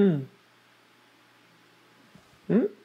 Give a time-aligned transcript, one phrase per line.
[0.00, 0.20] Hmm.
[2.48, 2.79] Hmm?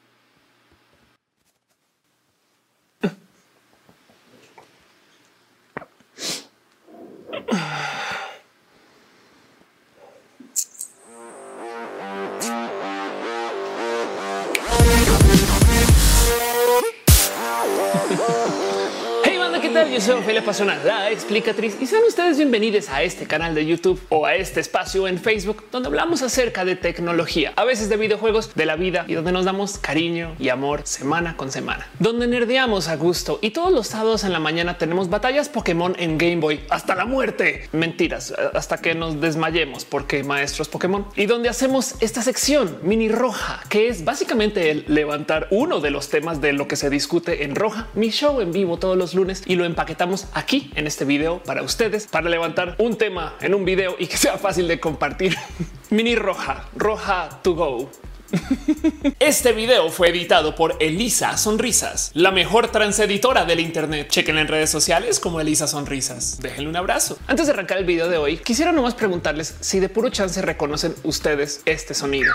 [20.46, 24.60] Pasona, la explicatriz, y sean ustedes bienvenidos a este canal de YouTube o a este
[24.60, 29.04] espacio en Facebook donde hablamos acerca de tecnología, a veces de videojuegos, de la vida
[29.08, 33.50] y donde nos damos cariño y amor semana con semana, donde nerdeamos a gusto y
[33.50, 37.68] todos los sábados en la mañana tenemos batallas Pokémon en Game Boy hasta la muerte.
[37.72, 43.64] Mentiras, hasta que nos desmayemos porque maestros Pokémon y donde hacemos esta sección mini roja,
[43.68, 47.56] que es básicamente el levantar uno de los temas de lo que se discute en
[47.56, 51.42] roja, mi show en vivo todos los lunes y lo empaquetamos aquí en este video
[51.42, 55.36] para ustedes, para levantar un tema en un video y que sea fácil de compartir.
[55.90, 57.90] Mini roja, roja to go.
[59.20, 64.08] Este video fue editado por Elisa Sonrisas, la mejor transeditora del Internet.
[64.10, 66.40] Chequen en redes sociales como Elisa Sonrisas.
[66.40, 67.18] Déjenle un abrazo.
[67.28, 70.94] Antes de arrancar el video de hoy, quisiera nomás preguntarles si de puro chance reconocen
[71.04, 72.32] ustedes este sonido.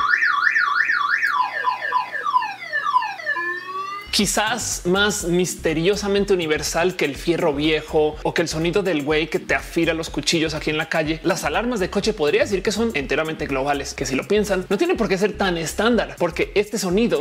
[4.12, 9.40] Quizás más misteriosamente universal que el fierro viejo o que el sonido del güey que
[9.40, 11.20] te afila los cuchillos aquí en la calle.
[11.23, 14.78] Las alarmas de coche podría decir que son enteramente globales, que si lo piensan no
[14.78, 17.20] tiene por qué ser tan estándar, porque este sonido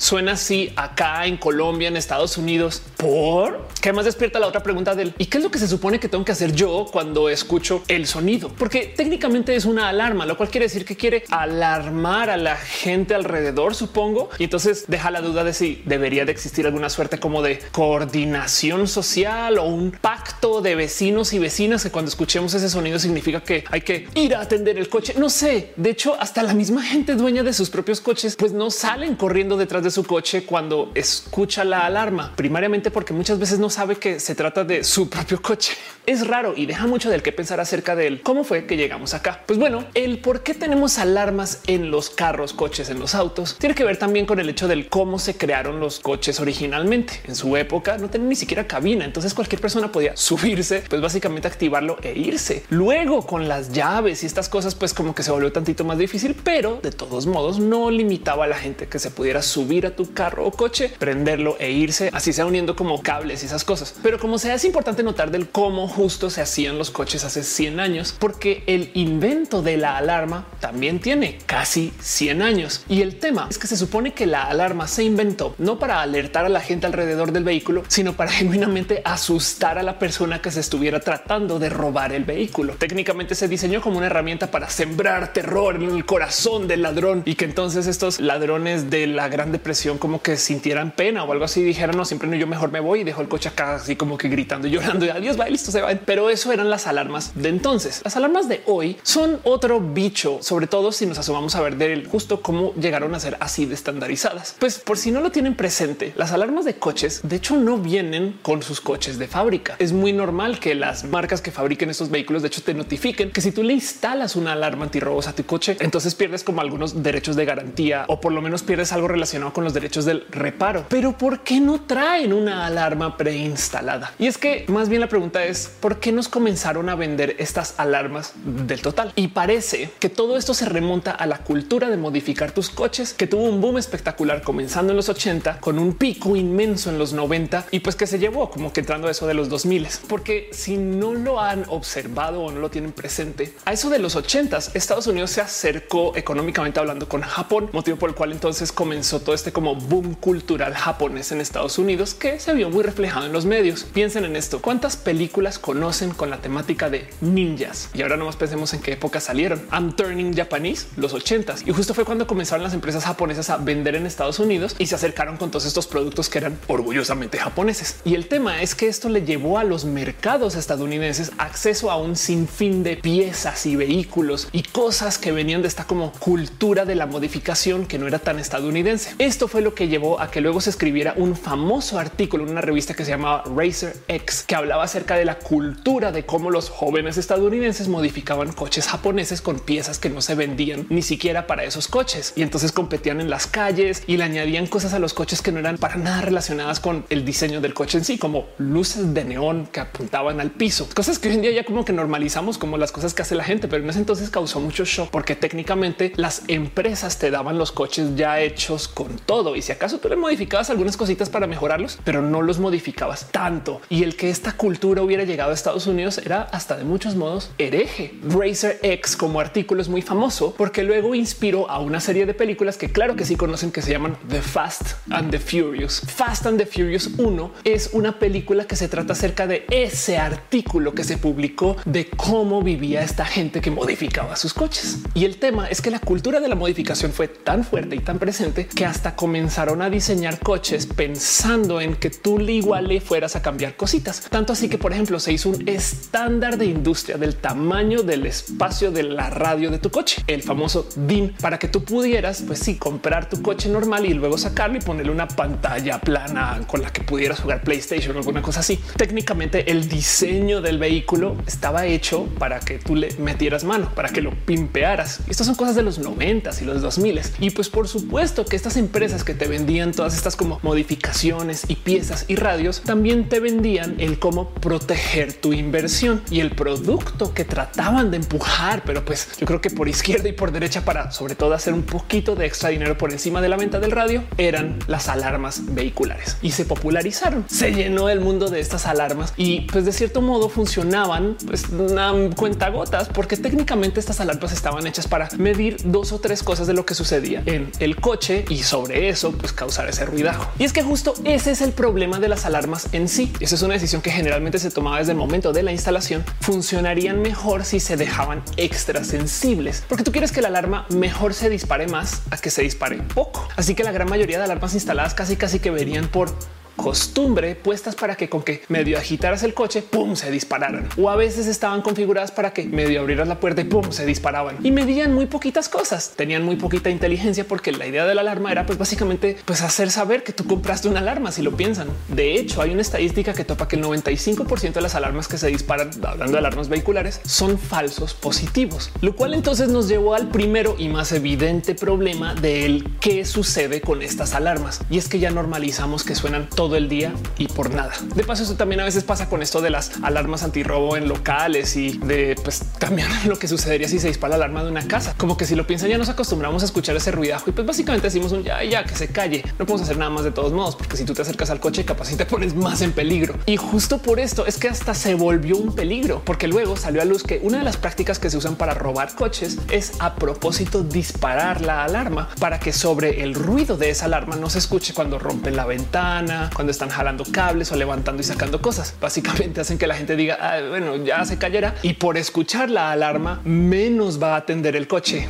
[0.00, 4.94] suena así acá en Colombia, en Estados Unidos, por que más despierta la otra pregunta
[4.94, 7.82] del y qué es lo que se supone que tengo que hacer yo cuando escucho
[7.88, 12.36] el sonido, porque técnicamente es una alarma, lo cual quiere decir que quiere alarmar a
[12.36, 14.30] la gente alrededor, supongo.
[14.38, 18.88] Y entonces deja la duda de si debería de existir alguna suerte como de coordinación
[18.88, 23.64] social o un pacto de vecinos y vecinas que cuando escuchemos ese sonido significa que
[23.70, 25.14] hay que ir a atender el coche.
[25.16, 25.72] No sé.
[25.76, 29.56] De hecho, hasta la misma gente dueña de sus propios coches, pues no salen corriendo
[29.56, 34.20] detrás de su coche cuando escucha la alarma, primariamente porque muchas veces no sabe que
[34.20, 35.74] se trata de su propio coche.
[36.06, 38.20] Es raro y deja mucho del que pensar acerca de él.
[38.22, 39.42] ¿Cómo fue que llegamos acá?
[39.44, 43.74] Pues bueno, el por qué tenemos alarmas en los carros, coches, en los autos, tiene
[43.74, 47.20] que ver también con el hecho del cómo se crearon los coches originalmente.
[47.24, 51.48] En su época no tenían ni siquiera cabina, entonces cualquier persona podía subirse, pues básicamente
[51.48, 52.64] activarlo e irse.
[52.70, 56.36] Luego con las llaves y estas cosas, pues como que se volvió tantito más difícil,
[56.44, 60.12] pero de todos modos no limitaba a la gente que se pudiera subir a tu
[60.12, 63.94] carro o coche, prenderlo e irse, así sea uniendo como cables y esas cosas.
[64.02, 67.80] Pero como sea, es importante notar del cómo justo se hacían los coches hace 100
[67.80, 72.84] años, porque el invento de la alarma también tiene casi 100 años.
[72.88, 76.44] Y el tema es que se supone que la alarma se inventó no para alertar
[76.44, 80.60] a la gente alrededor del vehículo, sino para genuinamente asustar a la persona que se
[80.60, 82.74] estuviera tratando de robar el vehículo.
[82.74, 87.34] Técnicamente se diseñó como una herramienta para sembrar terror en el corazón del ladrón y
[87.34, 91.62] que entonces estos ladrones de la Gran Depresión como que sintieran pena o algo así,
[91.62, 94.18] dijeran no, siempre no, yo mejor me voy y dejo el coche acá así como
[94.18, 95.94] que gritando y llorando y adiós, va listo, se va.
[96.04, 98.00] Pero eso eran las alarmas de entonces.
[98.04, 102.06] Las alarmas de hoy son otro bicho, sobre todo si nos asomamos a ver del
[102.06, 104.56] justo cómo llegaron a ser así de estandarizadas.
[104.58, 108.38] Pues por si no lo tienen presente, las alarmas de coches de hecho no vienen
[108.42, 109.76] con sus coches de fábrica.
[109.78, 113.40] Es muy normal que las marcas que fabriquen estos vehículos de hecho te notifiquen que
[113.40, 117.36] si tú le instalas una alarma antirrobos a tu coche, entonces pierdes como algunos derechos
[117.36, 120.86] de garantía o por lo menos pierdes algo relacionado con los derechos del reparo.
[120.88, 124.12] Pero ¿por qué no traen una alarma preinstalada?
[124.18, 127.74] Y es que más bien la pregunta es ¿por qué nos comenzaron a vender estas
[127.76, 129.12] alarmas del total?
[129.14, 133.26] Y parece que todo esto se remonta a la cultura de modificar tus coches, que
[133.26, 137.66] tuvo un boom espectacular comenzando en los 80 con un pico inmenso en los 90
[137.70, 139.86] y pues que se llevó como que entrando a eso de los 2000.
[140.08, 144.16] Porque si no lo han observado o no lo tienen presente, a eso de los
[144.16, 149.20] 80 Estados Unidos se acercó económicamente hablando con Japón, motivo por el cual entonces comenzó
[149.20, 153.32] todo este como boom cultural japonés en Estados Unidos que se vio muy reflejado en
[153.32, 153.84] los medios.
[153.84, 154.62] Piensen en esto.
[154.62, 157.90] ¿Cuántas películas conocen con la temática de ninjas?
[157.92, 159.62] Y ahora nomás pensemos en qué época salieron.
[159.72, 161.62] I'm Turning Japanese, los ochentas.
[161.66, 164.94] Y justo fue cuando comenzaron las empresas japonesas a vender en Estados Unidos y se
[164.94, 167.96] acercaron con todos estos productos que eran orgullosamente japoneses.
[168.04, 172.16] Y el tema es que esto le llevó a los mercados estadounidenses acceso a un
[172.16, 177.06] sinfín de piezas y vehículos y cosas que venían de esta como cultura de la
[177.06, 179.14] modificación que no era tan estadounidense.
[179.18, 182.60] Esto fue lo que llevó a que luego se escribiera un famoso artículo en una
[182.60, 186.68] revista que se llamaba Racer X, que hablaba acerca de la cultura de cómo los
[186.68, 191.88] jóvenes estadounidenses modificaban coches japoneses con piezas que no se vendían ni siquiera para esos
[191.88, 192.34] coches.
[192.36, 195.60] Y entonces competían en las calles y le añadían cosas a los coches que no
[195.60, 199.66] eran para nada relacionadas con el diseño del coche en sí, como luces de neón
[199.66, 202.92] que apuntaban al piso, cosas que hoy en día ya como que normalizamos como las
[202.92, 206.42] cosas que hace la gente, pero en ese entonces causó mucho shock porque técnicamente las
[206.48, 209.56] empresas te daban los coches ya hechos con todo.
[209.56, 213.80] Y si acaso tú le modificabas algunas cositas para mejorarlos, pero no los modificabas tanto
[213.88, 217.50] y el que esta cultura hubiera llegado a Estados Unidos era hasta de muchos modos
[217.58, 218.14] hereje.
[218.22, 222.76] Racer X como artículo es muy famoso porque luego inspiró a una serie de películas
[222.76, 226.00] que claro que sí conocen que se llaman The Fast and the Furious.
[226.00, 230.94] Fast and the Furious 1 es una película que se trata acerca de ese artículo
[230.94, 234.98] que se publicó de cómo vivía esta gente que modificaba sus coches.
[235.14, 238.18] Y el tema es que la cultura de la modificación fue tan fuerte y tan
[238.18, 243.76] presente que hasta comenzaron a diseñar coches pensando en que tú igual fueras a cambiar
[243.76, 244.22] cositas.
[244.30, 248.90] Tanto así que, por ejemplo, se hizo un estándar de industria del tamaño del espacio
[248.90, 252.76] de la radio de tu coche, el famoso DIN, para que tú pudieras, pues sí,
[252.76, 257.02] comprar tu coche normal y luego sacarlo y ponerle una pantalla plana con la que
[257.02, 258.78] pudieras jugar PlayStation o alguna cosa así.
[258.96, 264.20] Técnicamente el diseño del vehículo estaba hecho para que tú le metieras mano, para que
[264.20, 265.20] lo pimpearas.
[265.28, 267.06] Estas son cosas de los 90 y los 2000
[267.38, 271.76] y pues por supuesto que estas empresas que te vendían todas estas como modificaciones y
[271.76, 277.44] piezas y radios también te vendían el cómo proteger tu inversión y el producto que
[277.44, 281.34] trataban de empujar, pero pues yo creo que por izquierda y por derecha para sobre
[281.34, 284.78] todo hacer un poquito de extra dinero por encima de la venta del radio eran
[284.86, 287.44] las alarmas vehiculares y se popularizaron.
[287.48, 292.12] Se llenó el mundo de estas alarmas y pues de cierto modo funcionaban pues una
[292.36, 296.72] cuenta gotas porque técnicamente estas alarmas estaban hechas para medir dos o tres cosas de
[296.72, 300.48] lo que sucedía en el coche y sobre eso pues causar ese ruidajo.
[300.58, 303.32] Y es que justo ese es el problema de las alarmas en sí.
[303.40, 306.24] Esa es una decisión que generalmente se tomaba desde el momento de la instalación.
[306.40, 311.48] Funcionarían mejor si se dejaban extra sensibles, porque tú quieres que la alarma mejor se
[311.48, 313.48] dispare más a que se dispare poco.
[313.56, 316.34] Así que la gran mayoría de alarmas instaladas casi casi que verían por
[316.76, 320.88] costumbre puestas para que con que medio agitaras el coche, pum, se dispararan.
[320.96, 324.58] O a veces estaban configuradas para que medio abrieras la puerta y pum, se disparaban.
[324.62, 326.12] Y medían muy poquitas cosas.
[326.16, 329.90] Tenían muy poquita inteligencia porque la idea de la alarma era pues básicamente pues hacer
[329.90, 331.88] saber que tú compraste una alarma si lo piensan.
[332.08, 335.48] De hecho, hay una estadística que topa que el 95% de las alarmas que se
[335.48, 340.76] disparan, hablando de alarmas vehiculares, son falsos positivos, lo cual entonces nos llevó al primero
[340.78, 344.80] y más evidente problema del qué sucede con estas alarmas.
[344.90, 347.92] Y es que ya normalizamos que suenan todo todo el día y por nada.
[348.16, 351.76] De paso, eso también a veces pasa con esto de las alarmas antirrobo en locales
[351.76, 355.14] y de pues también lo que sucedería si se dispara la alarma de una casa.
[355.16, 358.08] Como que si lo piensan, ya nos acostumbramos a escuchar ese ruidajo y pues básicamente
[358.08, 359.44] decimos un ya, ya que se calle.
[359.60, 361.84] No podemos hacer nada más de todos modos, porque si tú te acercas al coche,
[361.84, 363.36] capaz si te pones más en peligro.
[363.46, 367.04] Y justo por esto es que hasta se volvió un peligro, porque luego salió a
[367.04, 370.82] luz que una de las prácticas que se usan para robar coches es a propósito
[370.82, 375.20] disparar la alarma para que sobre el ruido de esa alarma no se escuche cuando
[375.20, 378.94] rompen la ventana, cuando están jalando cables o levantando y sacando cosas.
[378.98, 382.92] Básicamente hacen que la gente diga, ah, bueno, ya se cayera y por escuchar la
[382.92, 385.28] alarma menos va a atender el coche.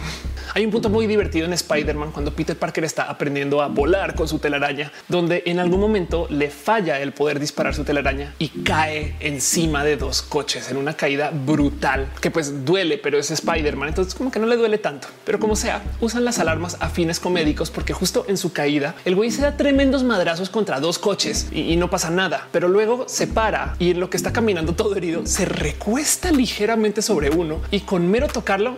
[0.55, 4.29] Hay un punto muy divertido en Spider-Man cuando Peter Parker está aprendiendo a volar con
[4.29, 9.17] su telaraña, donde en algún momento le falla el poder disparar su telaraña y cae
[9.19, 13.89] encima de dos coches en una caída brutal que pues duele, pero es Spider-Man.
[13.89, 17.19] Entonces como que no le duele tanto, pero como sea, usan las alarmas a fines
[17.19, 21.16] comédicos porque justo en su caída el güey se da tremendos madrazos contra dos coches
[21.53, 24.97] y, no pasa nada, pero luego se para y en lo que está caminando todo
[24.97, 28.77] herido se recuesta ligeramente sobre uno y con mero tocarlo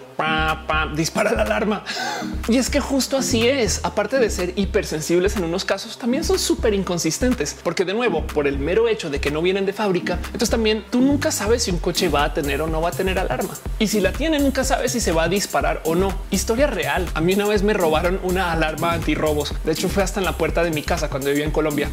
[0.94, 1.84] dispara la alarma
[2.48, 3.80] y es que justo así es.
[3.82, 8.46] Aparte de ser hipersensibles en unos casos, también son súper inconsistentes, porque de nuevo, por
[8.46, 11.70] el mero hecho de que no vienen de fábrica, entonces también tú nunca sabes si
[11.70, 13.54] un coche va a tener o no va a tener alarma.
[13.78, 16.12] Y si la tiene, nunca sabes si se va a disparar o no.
[16.30, 17.06] Historia real.
[17.14, 19.54] A mí una vez me robaron una alarma antirrobos.
[19.64, 21.88] De hecho, fue hasta en la puerta de mi casa cuando vivía en Colombia.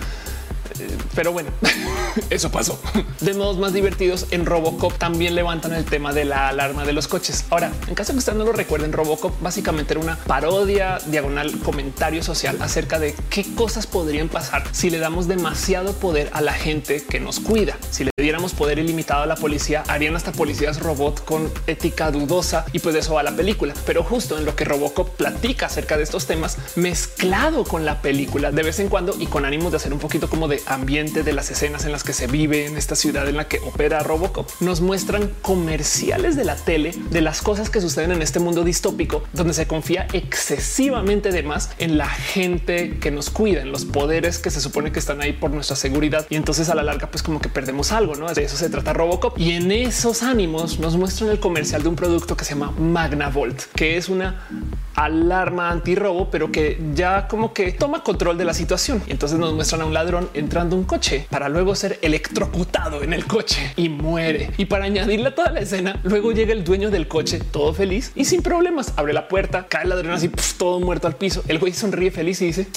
[1.15, 1.49] Pero bueno,
[2.29, 2.79] eso pasó.
[3.21, 7.07] De modos más divertidos, en Robocop también levantan el tema de la alarma de los
[7.07, 7.45] coches.
[7.49, 12.23] Ahora, en caso que ustedes no lo recuerden, Robocop básicamente era una parodia diagonal comentario
[12.23, 17.03] social acerca de qué cosas podrían pasar si le damos demasiado poder a la gente
[17.03, 17.77] que nos cuida.
[17.89, 22.65] Si le diéramos poder ilimitado a la policía, harían hasta policías robot con ética dudosa
[22.73, 23.73] y pues de eso va la película.
[23.85, 28.51] Pero justo en lo que Robocop platica acerca de estos temas mezclado con la película
[28.51, 31.33] de vez en cuando y con ánimos de hacer un poquito como de ambiente de
[31.33, 34.49] las escenas en las que se vive en esta ciudad en la que opera Robocop,
[34.59, 39.23] nos muestran comerciales de la tele de las cosas que suceden en este mundo distópico,
[39.33, 44.39] donde se confía excesivamente de más en la gente que nos cuida, en los poderes
[44.39, 46.25] que se supone que están ahí por nuestra seguridad.
[46.29, 48.33] Y entonces a la larga, pues como que perdemos algo, ¿no?
[48.33, 49.37] De eso se trata Robocop.
[49.37, 53.63] Y en esos ánimos nos muestran el comercial de un producto que se llama Magnavolt,
[53.75, 54.47] que es una
[54.95, 59.01] alarma antirrobo, pero que ya como que toma control de la situación.
[59.07, 63.11] Y entonces nos muestran a un ladrón entrando un coche para luego ser electrocutado en
[63.11, 64.51] el coche y muere.
[64.55, 68.13] Y para añadirle a toda la escena, luego llega el dueño del coche todo feliz
[68.15, 68.93] y sin problemas.
[68.95, 71.43] Abre la puerta, cae el ladrón así, todo muerto al piso.
[71.49, 72.67] El güey sonríe feliz y dice,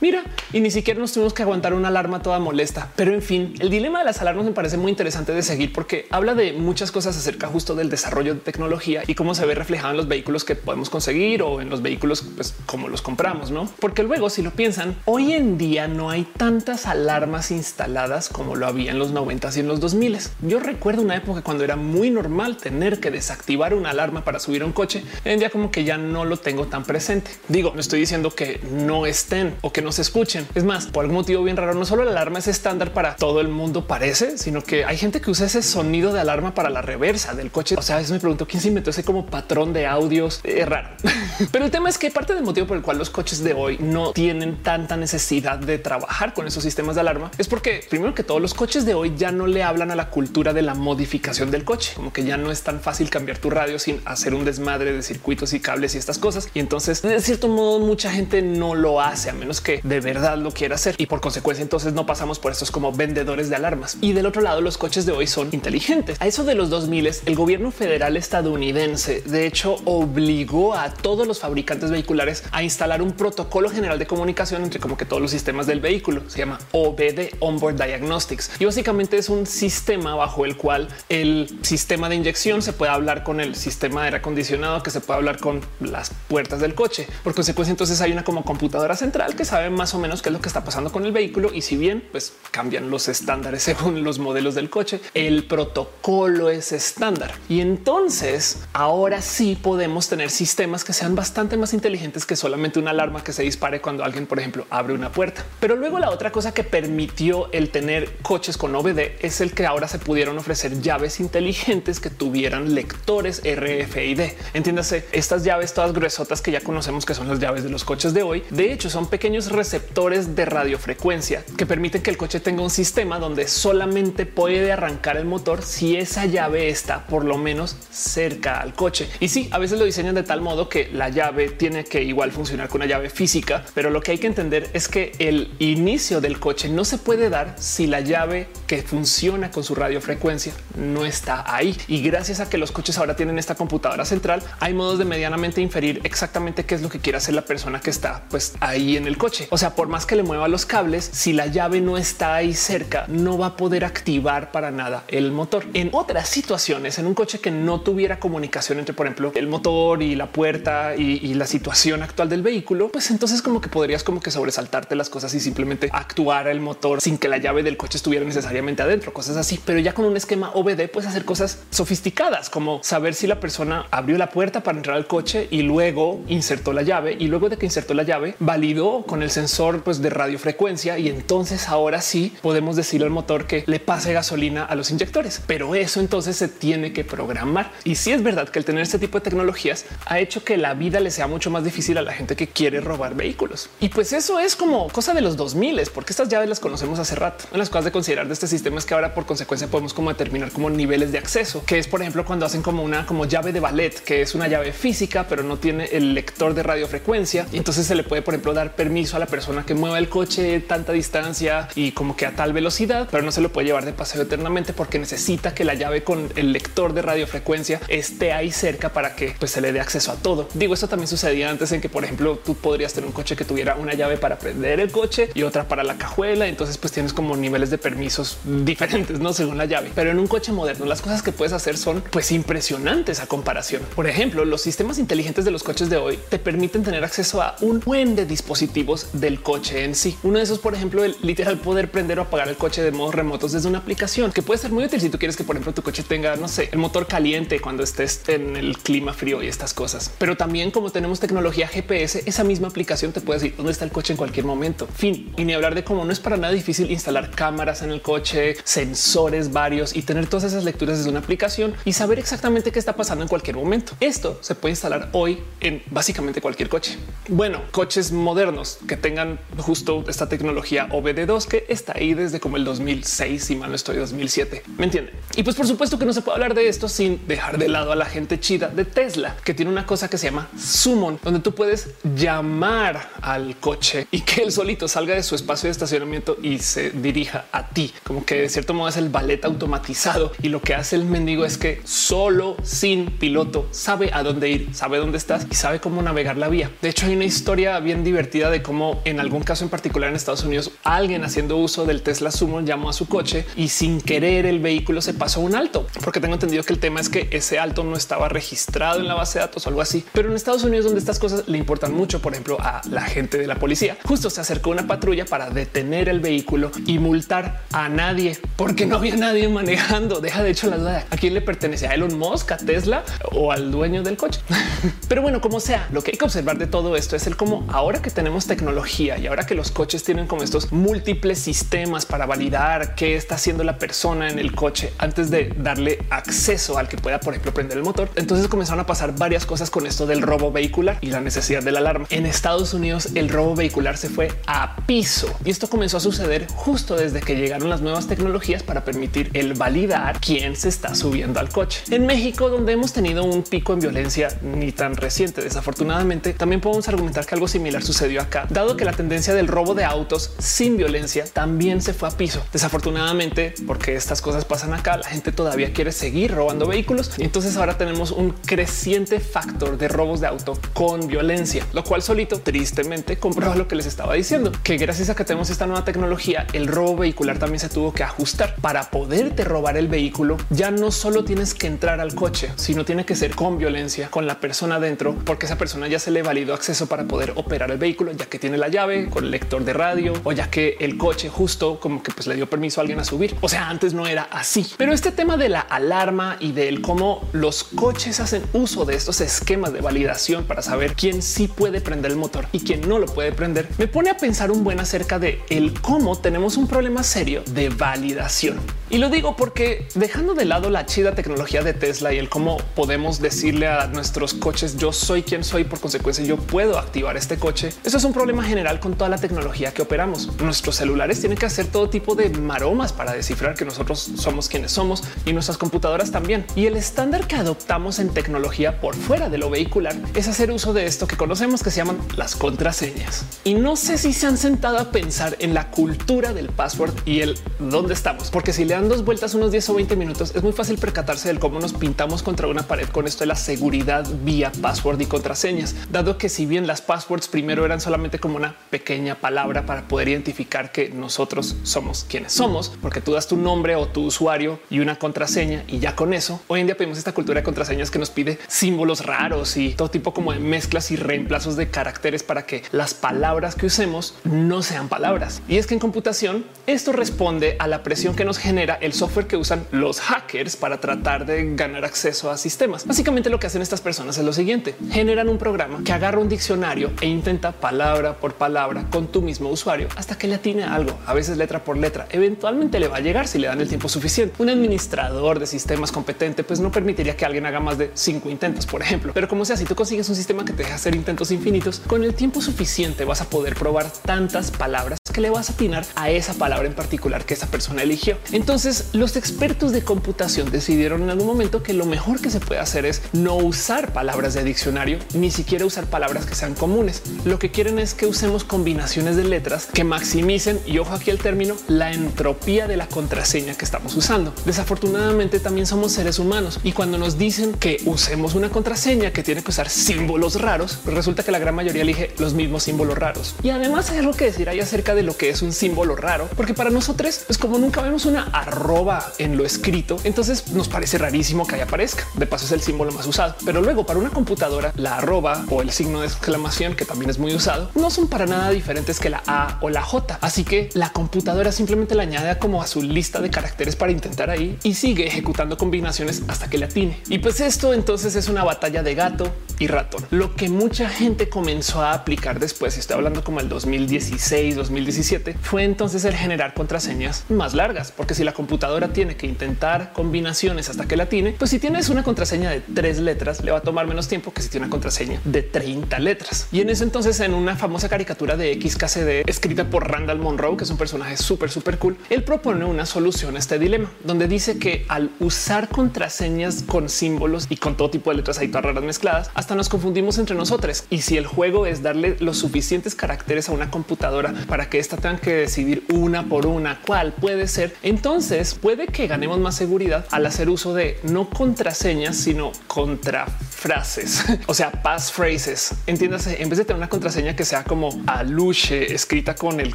[0.00, 0.22] mira,
[0.52, 2.92] y ni siquiera nos tuvimos que aguantar una alarma toda molesta.
[2.94, 6.06] Pero en fin, el dilema de las alarmas me parece muy interesante de seguir porque
[6.10, 9.90] habla de muchas cosas acerca justo del desarrollo de tecnología y cómo se ve reflejado
[9.90, 13.68] en los vehículos que podemos conseguir o en los vehículos pues, como los compramos, no?
[13.80, 18.66] Porque luego, si lo piensan, hoy en día no hay tantas alarmas instaladas como lo
[18.66, 20.18] había en los 90 y en los 2000.
[20.42, 24.62] Yo recuerdo una época cuando era muy normal tener que desactivar una alarma para subir
[24.62, 25.02] a un coche.
[25.24, 27.30] En día como que ya no lo tengo tan presente.
[27.48, 30.46] Digo, no estoy diciendo que no estén o que no se escuchen.
[30.54, 33.40] Es más, por algún motivo bien raro, no solo la alarma es estándar para todo
[33.40, 36.82] el mundo parece, sino que hay gente que usa ese sonido de alarma para la
[36.82, 37.76] reversa del coche.
[37.78, 40.40] O sea, eso me pregunto quién se inventó ese como patrón de audios.
[40.44, 40.90] Es raro.
[41.52, 43.78] Pero el tema es que parte del motivo por el cual los coches de hoy
[43.78, 48.22] no tienen tanta necesidad de trabajar con esos sistemas de alarma es porque primero que
[48.22, 51.50] todos los coches de hoy ya no le hablan a la cultura de la modificación
[51.50, 54.44] del coche, como que ya no es tan fácil cambiar tu radio sin hacer un
[54.44, 56.48] desmadre de circuitos y cables y estas cosas.
[56.54, 60.38] Y entonces, de cierto modo, mucha gente no lo hace a menos que de verdad
[60.38, 60.94] lo quiera hacer.
[60.98, 63.96] Y por consecuencia, entonces no pasamos por estos como vendedores de alarmas.
[64.00, 66.20] Y del otro lado, los coches de hoy son inteligentes.
[66.20, 71.40] A eso de los 2000, el gobierno federal estadounidense, de hecho, obligó a todos los
[71.40, 75.66] fabricantes vehiculares a instalar un protocolo general de comunicación entre como que todos los sistemas
[75.66, 76.22] del vehículo.
[76.28, 76.58] Se llama
[77.04, 78.50] OBD, Onboard Diagnostics.
[78.58, 83.22] Y básicamente es un sistema bajo el cual el sistema de inyección se puede hablar
[83.22, 87.06] con el sistema de aire acondicionado, que se puede hablar con las puertas del coche.
[87.22, 90.32] Por consecuencia, entonces hay una como computadora central que sabe más o menos qué es
[90.32, 91.52] lo que está pasando con el vehículo.
[91.52, 96.72] Y si bien pues cambian los estándares según los modelos del coche, el protocolo es
[96.72, 97.32] estándar.
[97.48, 102.90] Y entonces ahora sí podemos tener sistemas que sean bastante más inteligentes que solamente una
[102.90, 105.44] alarma que se dispare cuando alguien, por ejemplo, abre una puerta.
[105.60, 109.64] Pero luego la otra cosa que permitió el tener coches con OBD es el que
[109.64, 114.20] ahora se pudieron ofrecer llaves inteligentes que tuvieran lectores RFID.
[114.52, 118.12] Entiéndase, estas llaves todas gruesotas que ya conocemos que son las llaves de los coches
[118.12, 122.62] de hoy, de hecho son pequeños receptores de radiofrecuencia que permiten que el coche tenga
[122.62, 127.78] un sistema donde solamente puede arrancar el motor si esa llave está por lo menos
[127.90, 129.08] cerca al coche.
[129.20, 132.30] Y sí, a veces lo diseñan de tal modo que la llave tiene que igual
[132.30, 136.20] funcionar con una llave física, pero lo que hay que entender es que el inicio
[136.20, 141.04] del coche no se puede dar si la llave que funciona con su radiofrecuencia no
[141.04, 141.76] está ahí.
[141.88, 145.60] Y gracias a que los coches ahora tienen esta computadora central, hay modos de medianamente
[145.60, 149.06] inferir exactamente qué es lo que quiere hacer la persona que está pues ahí en
[149.06, 149.46] el coche.
[149.50, 152.54] O sea, por más que le mueva los cables, si la llave no está ahí
[152.54, 155.66] cerca, no va a poder activar para nada el motor.
[155.74, 160.02] En otras situaciones, en un coche que no tuviera comunicación entre, por ejemplo, el motor
[160.02, 164.20] y la puerta y, la situación actual del vehículo, pues entonces como que podrías como
[164.20, 167.96] que sobresaltarte las cosas y simplemente actuar el motor sin que la llave del coche
[167.96, 169.60] estuviera necesariamente adentro, cosas así.
[169.64, 173.86] Pero ya con un esquema OBD puedes hacer cosas sofisticadas como saber si la persona
[173.90, 177.56] abrió la puerta para entrar al coche y luego insertó la llave y luego de
[177.56, 182.34] que insertó la llave validó con el sensor pues, de radiofrecuencia y entonces ahora sí
[182.42, 185.42] podemos decirle al motor que le pase gasolina a los inyectores.
[185.46, 187.72] Pero eso entonces se tiene que programar.
[187.84, 190.74] Y si es verdad que el tener este tipo de tecnologías ha hecho que la
[190.74, 193.68] vida le sea mucho más difícil a la gente que quiere robar vehículos.
[193.80, 197.44] Y pues eso es como cosa de los 2000, porque estas llaves conocemos hace rato.
[197.52, 200.10] En las cosas de considerar de este sistema es que ahora por consecuencia podemos como
[200.10, 203.52] determinar como niveles de acceso, que es por ejemplo cuando hacen como una como llave
[203.52, 207.46] de ballet, que es una llave física, pero no tiene el lector de radiofrecuencia.
[207.52, 210.08] Y entonces se le puede, por ejemplo, dar permiso a la persona que mueva el
[210.08, 213.84] coche tanta distancia y como que a tal velocidad, pero no se lo puede llevar
[213.84, 218.50] de paseo eternamente porque necesita que la llave con el lector de radiofrecuencia esté ahí
[218.50, 220.48] cerca para que pues, se le dé acceso a todo.
[220.54, 223.44] Digo, esto también sucedía antes en que, por ejemplo, tú podrías tener un coche que
[223.44, 226.43] tuviera una llave para prender el coche y otra para la cajuela.
[226.48, 229.90] Entonces, pues tienes como niveles de permisos diferentes, no según la llave.
[229.94, 233.82] Pero en un coche moderno, las cosas que puedes hacer son pues impresionantes a comparación.
[233.94, 237.56] Por ejemplo, los sistemas inteligentes de los coches de hoy te permiten tener acceso a
[237.60, 240.16] un buen de dispositivos del coche en sí.
[240.22, 243.14] Uno de esos, por ejemplo, el literal poder prender o apagar el coche de modos
[243.14, 245.74] remotos desde una aplicación que puede ser muy útil si tú quieres que, por ejemplo,
[245.74, 249.48] tu coche tenga, no sé, el motor caliente cuando estés en el clima frío y
[249.48, 250.12] estas cosas.
[250.18, 253.92] Pero también como tenemos tecnología GPS, esa misma aplicación te puede decir dónde está el
[253.92, 254.86] coche en cualquier momento.
[254.94, 255.32] Fin.
[255.36, 258.56] Y ni hablar de cómo no es para nada difícil instalar cámaras en el coche,
[258.64, 262.96] sensores varios y tener todas esas lecturas desde una aplicación y saber exactamente qué está
[262.96, 263.92] pasando en cualquier momento.
[264.00, 266.96] Esto se puede instalar hoy en básicamente cualquier coche.
[267.28, 272.64] Bueno, coches modernos que tengan justo esta tecnología OBD2 que está ahí desde como el
[272.64, 274.62] 2006, y mal no estoy 2007.
[274.78, 275.14] ¿Me entienden?
[275.36, 277.92] Y pues por supuesto que no se puede hablar de esto sin dejar de lado
[277.92, 281.40] a la gente chida de Tesla, que tiene una cosa que se llama Summon, donde
[281.40, 286.23] tú puedes llamar al coche y que él solito salga de su espacio de estacionamiento
[286.42, 290.48] y se dirija a ti, como que de cierto modo es el ballet automatizado y
[290.48, 294.98] lo que hace el mendigo es que solo sin piloto sabe a dónde ir, sabe
[294.98, 296.70] dónde estás y sabe cómo navegar la vía.
[296.82, 300.16] De hecho, hay una historia bien divertida de cómo en algún caso en particular en
[300.16, 304.46] Estados Unidos alguien haciendo uso del Tesla Summon llamó a su coche y sin querer
[304.46, 307.58] el vehículo se pasó un alto, porque tengo entendido que el tema es que ese
[307.58, 310.04] alto no estaba registrado en la base de datos o algo así.
[310.12, 313.38] Pero en Estados Unidos, donde estas cosas le importan mucho, por ejemplo, a la gente
[313.38, 318.38] de la policía, justo se acercó una patrulla para detener vehículo y multar a nadie
[318.56, 320.20] porque no había nadie manejando.
[320.20, 323.52] Deja de hecho la duda a quién le pertenece a Elon Musk, a Tesla o
[323.52, 324.40] al dueño del coche.
[325.08, 327.64] Pero bueno, como sea, lo que hay que observar de todo esto es el cómo
[327.68, 332.26] ahora que tenemos tecnología y ahora que los coches tienen como estos múltiples sistemas para
[332.26, 336.96] validar qué está haciendo la persona en el coche antes de darle acceso al que
[336.96, 338.10] pueda, por ejemplo, prender el motor.
[338.16, 341.72] Entonces comenzaron a pasar varias cosas con esto del robo vehicular y la necesidad de
[341.72, 342.06] la alarma.
[342.10, 346.46] En Estados Unidos el robo vehicular se fue a piso y esto comenzó a suceder
[346.54, 351.40] justo desde que llegaron las nuevas tecnologías para permitir el validar quién se está subiendo
[351.40, 351.82] al coche.
[351.90, 356.86] En México, donde hemos tenido un pico en violencia ni tan reciente, desafortunadamente, también podemos
[356.88, 360.76] argumentar que algo similar sucedió acá, dado que la tendencia del robo de autos sin
[360.76, 362.44] violencia también se fue a piso.
[362.52, 367.56] Desafortunadamente, porque estas cosas pasan acá, la gente todavía quiere seguir robando vehículos y entonces
[367.56, 373.18] ahora tenemos un creciente factor de robos de auto con violencia, lo cual solito tristemente
[373.18, 376.66] comprueba lo que les estaba diciendo, que gracias a que tenemos esta nueva tecnología, el
[376.66, 380.36] robo vehicular también se tuvo que ajustar para poderte robar el vehículo.
[380.50, 384.26] Ya no solo tienes que entrar al coche, sino tiene que ser con violencia con
[384.26, 387.78] la persona dentro, porque esa persona ya se le validó acceso para poder operar el
[387.78, 390.96] vehículo, ya que tiene la llave con el lector de radio o ya que el
[390.96, 393.36] coche justo como que pues le dio permiso a alguien a subir.
[393.40, 397.28] O sea, antes no era así, pero este tema de la alarma y del cómo
[397.32, 402.12] los coches hacen uso de estos esquemas de validación para saber quién sí puede prender
[402.12, 405.18] el motor y quién no lo puede prender, me pone a pensar un buen acerca
[405.18, 408.60] de el cómo tenemos un problema serio de validación.
[408.90, 412.58] Y lo digo porque dejando de lado la chida tecnología de Tesla y el cómo
[412.74, 417.36] podemos decirle a nuestros coches yo soy quien soy, por consecuencia yo puedo activar este
[417.36, 417.72] coche.
[417.82, 420.30] Eso es un problema general con toda la tecnología que operamos.
[420.40, 424.72] Nuestros celulares tienen que hacer todo tipo de maromas para descifrar que nosotros somos quienes
[424.72, 426.44] somos y nuestras computadoras también.
[426.54, 430.72] Y el estándar que adoptamos en tecnología por fuera de lo vehicular es hacer uso
[430.72, 433.24] de esto que conocemos que se llaman las contraseñas.
[433.44, 437.20] Y no sé si se han sentado a pensar en la cultura del password y
[437.20, 440.42] el dónde estamos, porque si le dan dos vueltas unos 10 o 20 minutos es
[440.42, 444.06] muy fácil percatarse del cómo nos pintamos contra una pared con esto de la seguridad
[444.22, 448.56] vía password y contraseñas, dado que si bien las passwords primero eran solamente como una
[448.70, 453.76] pequeña palabra para poder identificar que nosotros somos quienes somos, porque tú das tu nombre
[453.76, 457.12] o tu usuario y una contraseña y ya con eso, hoy en día pedimos esta
[457.12, 460.96] cultura de contraseñas que nos pide símbolos raros y todo tipo como de mezclas y
[460.96, 465.42] reemplazos de caracteres para que las palabras que usemos no sean palabras.
[465.58, 469.36] Es que en computación esto responde a la presión que nos genera el software que
[469.36, 472.86] usan los hackers para tratar de ganar acceso a sistemas.
[472.86, 474.74] Básicamente lo que hacen estas personas es lo siguiente.
[474.90, 479.50] Generan un programa que agarra un diccionario e intenta palabra por palabra con tu mismo
[479.50, 482.06] usuario hasta que le atine algo, a veces letra por letra.
[482.10, 484.34] Eventualmente le va a llegar si le dan el tiempo suficiente.
[484.38, 488.66] Un administrador de sistemas competente pues no permitiría que alguien haga más de cinco intentos,
[488.66, 489.12] por ejemplo.
[489.14, 492.02] Pero como sea, si tú consigues un sistema que te deja hacer intentos infinitos, con
[492.02, 496.10] el tiempo suficiente vas a poder probar tantas palabras que le vas a atinar a
[496.10, 498.18] esa palabra en particular que esa persona eligió.
[498.32, 502.60] Entonces los expertos de computación decidieron en algún momento que lo mejor que se puede
[502.60, 507.02] hacer es no usar palabras de diccionario, ni siquiera usar palabras que sean comunes.
[507.24, 511.18] Lo que quieren es que usemos combinaciones de letras que maximicen, y ojo aquí el
[511.18, 514.34] término, la entropía de la contraseña que estamos usando.
[514.44, 519.44] Desafortunadamente también somos seres humanos y cuando nos dicen que usemos una contraseña que tiene
[519.44, 523.36] que usar símbolos raros, resulta que la gran mayoría elige los mismos símbolos raros.
[523.44, 526.28] Y además hay algo que decir ahí acerca de lo que es un símbolo raro,
[526.36, 530.98] porque para nosotros, pues como nunca vemos una arroba en lo escrito, entonces nos parece
[530.98, 532.06] rarísimo que ahí aparezca.
[532.14, 535.62] De paso es el símbolo más usado, pero luego para una computadora, la arroba o
[535.62, 539.10] el signo de exclamación, que también es muy usado, no son para nada diferentes que
[539.10, 540.18] la A o la J.
[540.20, 544.30] Así que la computadora simplemente la añade como a su lista de caracteres para intentar
[544.30, 547.00] ahí y sigue ejecutando combinaciones hasta que le atine.
[547.08, 550.04] Y pues esto entonces es una batalla de gato y ratón.
[550.10, 555.36] Lo que mucha gente comenzó a aplicar después, estoy hablando como el 2016, 2017, 2017
[555.42, 560.68] fue entonces el generar contraseñas más largas, porque si la computadora tiene que intentar combinaciones
[560.68, 563.62] hasta que la tiene, pues si tienes una contraseña de tres letras, le va a
[563.62, 566.46] tomar menos tiempo que si tiene una contraseña de 30 letras.
[566.52, 570.64] Y en ese entonces, en una famosa caricatura de XKCD escrita por Randall Monroe, que
[570.64, 574.58] es un personaje súper, súper cool, él propone una solución a este dilema, donde dice
[574.58, 578.84] que al usar contraseñas con símbolos y con todo tipo de letras ahí todas raras
[578.84, 580.84] mezcladas, hasta nos confundimos entre nosotros.
[580.90, 584.98] Y si el juego es darle los suficientes caracteres a una computadora para que ésta
[584.98, 590.04] tenga que decidir una por una cuál puede ser, entonces puede que ganemos más seguridad
[590.10, 595.72] al hacer uso de no contraseñas, sino contra frases, o sea, passphrases.
[595.86, 599.74] Entiéndase, en vez de tener una contraseña que sea como aluche escrita con el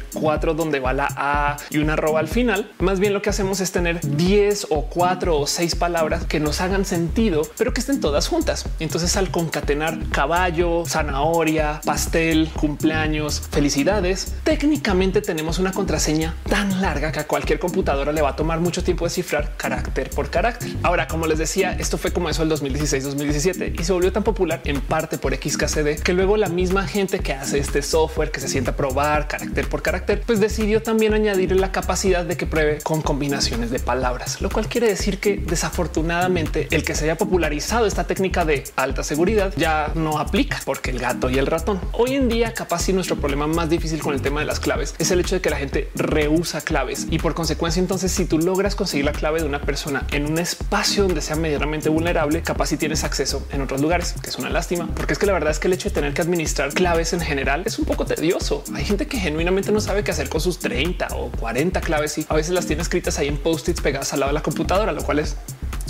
[0.02, 3.58] 4 donde va la A y una arroba al final, más bien lo que hacemos
[3.60, 8.00] es tener 10 o 4 o 6 palabras que nos hagan sentido, pero que estén
[8.00, 8.64] todas juntas.
[8.78, 17.20] Entonces, al concatenar caballo, zanahoria, pastel, cumpleaños, felicidades, técnicamente tenemos una contraseña tan larga que
[17.20, 20.68] a cualquier computadora le va a tomar mucho tiempo descifrar carácter por carácter.
[20.82, 24.60] Ahora, como les decía, esto fue como eso el 2016-2017 y se volvió tan popular
[24.64, 28.48] en parte por XKCD que luego la misma gente que hace este software que se
[28.48, 32.80] sienta a probar carácter por carácter, pues decidió también añadir la capacidad de que pruebe
[32.82, 37.86] con combinaciones de palabras, lo cual quiere decir que desafortunadamente el que se haya popularizado
[37.86, 41.80] esta técnica de alta seguridad ya no aplica porque el gato y el ratón.
[41.92, 44.79] Hoy en día, capaz si nuestro problema más difícil con el tema de las claves
[44.80, 48.38] es el hecho de que la gente rehúsa claves y por consecuencia, entonces, si tú
[48.38, 52.66] logras conseguir la clave de una persona en un espacio donde sea medianamente vulnerable, capaz
[52.66, 55.50] si tienes acceso en otros lugares, que es una lástima, porque es que la verdad
[55.50, 58.64] es que el hecho de tener que administrar claves en general es un poco tedioso.
[58.74, 62.26] Hay gente que genuinamente no sabe qué hacer con sus 30 o 40 claves y
[62.28, 65.02] a veces las tiene escritas ahí en post-its pegadas al lado de la computadora, lo
[65.02, 65.36] cual es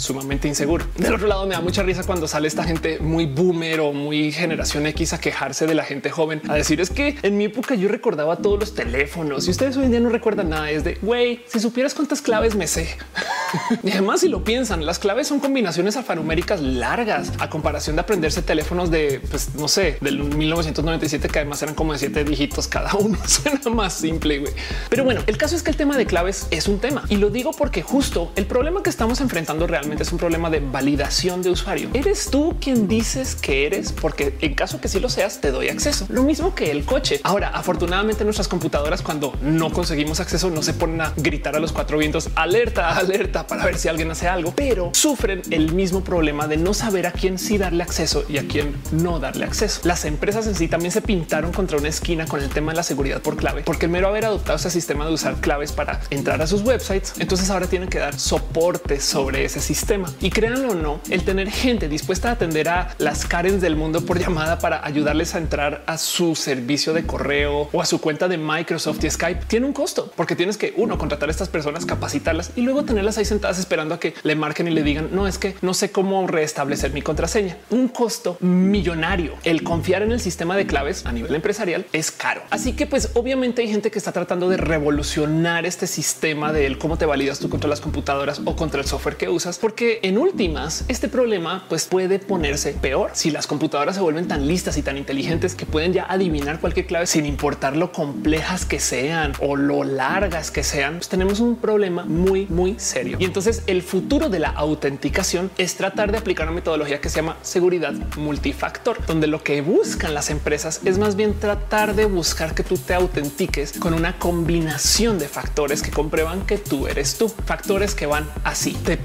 [0.00, 0.86] sumamente inseguro.
[0.96, 4.32] Del otro lado me da mucha risa cuando sale esta gente muy boomer o muy
[4.32, 7.74] generación X a quejarse de la gente joven, a decir es que en mi época
[7.74, 10.70] yo recordaba todos los teléfonos y ustedes hoy en día no recuerdan nada.
[10.70, 12.96] Es de güey, si supieras cuántas claves me sé.
[13.82, 18.42] y además, si lo piensan, las claves son combinaciones alfanuméricas largas a comparación de aprenderse
[18.42, 22.94] teléfonos de, pues no sé, del 1997, que además eran como de siete dígitos cada
[22.94, 23.18] uno.
[23.26, 24.38] Suena más simple.
[24.38, 24.52] güey.
[24.88, 27.30] Pero bueno, el caso es que el tema de claves es un tema y lo
[27.30, 31.50] digo porque justo el problema que estamos enfrentando realmente es un problema de validación de
[31.50, 31.90] usuario.
[31.94, 35.68] Eres tú quien dices que eres, porque en caso que sí lo seas, te doy
[35.68, 36.06] acceso.
[36.08, 37.20] Lo mismo que el coche.
[37.24, 41.72] Ahora, afortunadamente, nuestras computadoras, cuando no conseguimos acceso, no se ponen a gritar a los
[41.72, 46.46] cuatro vientos alerta, alerta para ver si alguien hace algo, pero sufren el mismo problema
[46.46, 49.80] de no saber a quién sí darle acceso y a quién no darle acceso.
[49.84, 52.82] Las empresas en sí también se pintaron contra una esquina con el tema de la
[52.82, 56.40] seguridad por clave, porque el mero haber adoptado ese sistema de usar claves para entrar
[56.42, 60.12] a sus websites, entonces ahora tienen que dar soporte sobre ese sistema sistema.
[60.20, 64.04] Y créanlo o no, el tener gente dispuesta a atender a las Karens del mundo
[64.04, 68.26] por llamada para ayudarles a entrar a su servicio de correo o a su cuenta
[68.26, 71.86] de Microsoft y Skype tiene un costo porque tienes que uno contratar a estas personas,
[71.86, 75.28] capacitarlas y luego tenerlas ahí sentadas esperando a que le marquen y le digan no
[75.28, 77.56] es que no sé cómo restablecer mi contraseña.
[77.70, 79.34] Un costo millonario.
[79.44, 82.42] El confiar en el sistema de claves a nivel empresarial es caro.
[82.50, 86.98] Así que pues obviamente hay gente que está tratando de revolucionar este sistema de cómo
[86.98, 90.84] te validas tú contra las computadoras o contra el software que usas porque en últimas
[90.88, 94.96] este problema pues puede ponerse peor si las computadoras se vuelven tan listas y tan
[94.96, 99.84] inteligentes que pueden ya adivinar cualquier clave sin importar lo complejas que sean o lo
[99.84, 100.94] largas que sean.
[100.96, 103.16] Pues tenemos un problema muy, muy serio.
[103.20, 107.16] Y entonces el futuro de la autenticación es tratar de aplicar una metodología que se
[107.16, 112.54] llama seguridad multifactor, donde lo que buscan las empresas es más bien tratar de buscar
[112.54, 117.28] que tú te autentiques con una combinación de factores que comprueban que tú eres tú.
[117.28, 118.72] Factores que van así.
[118.72, 118.96] Te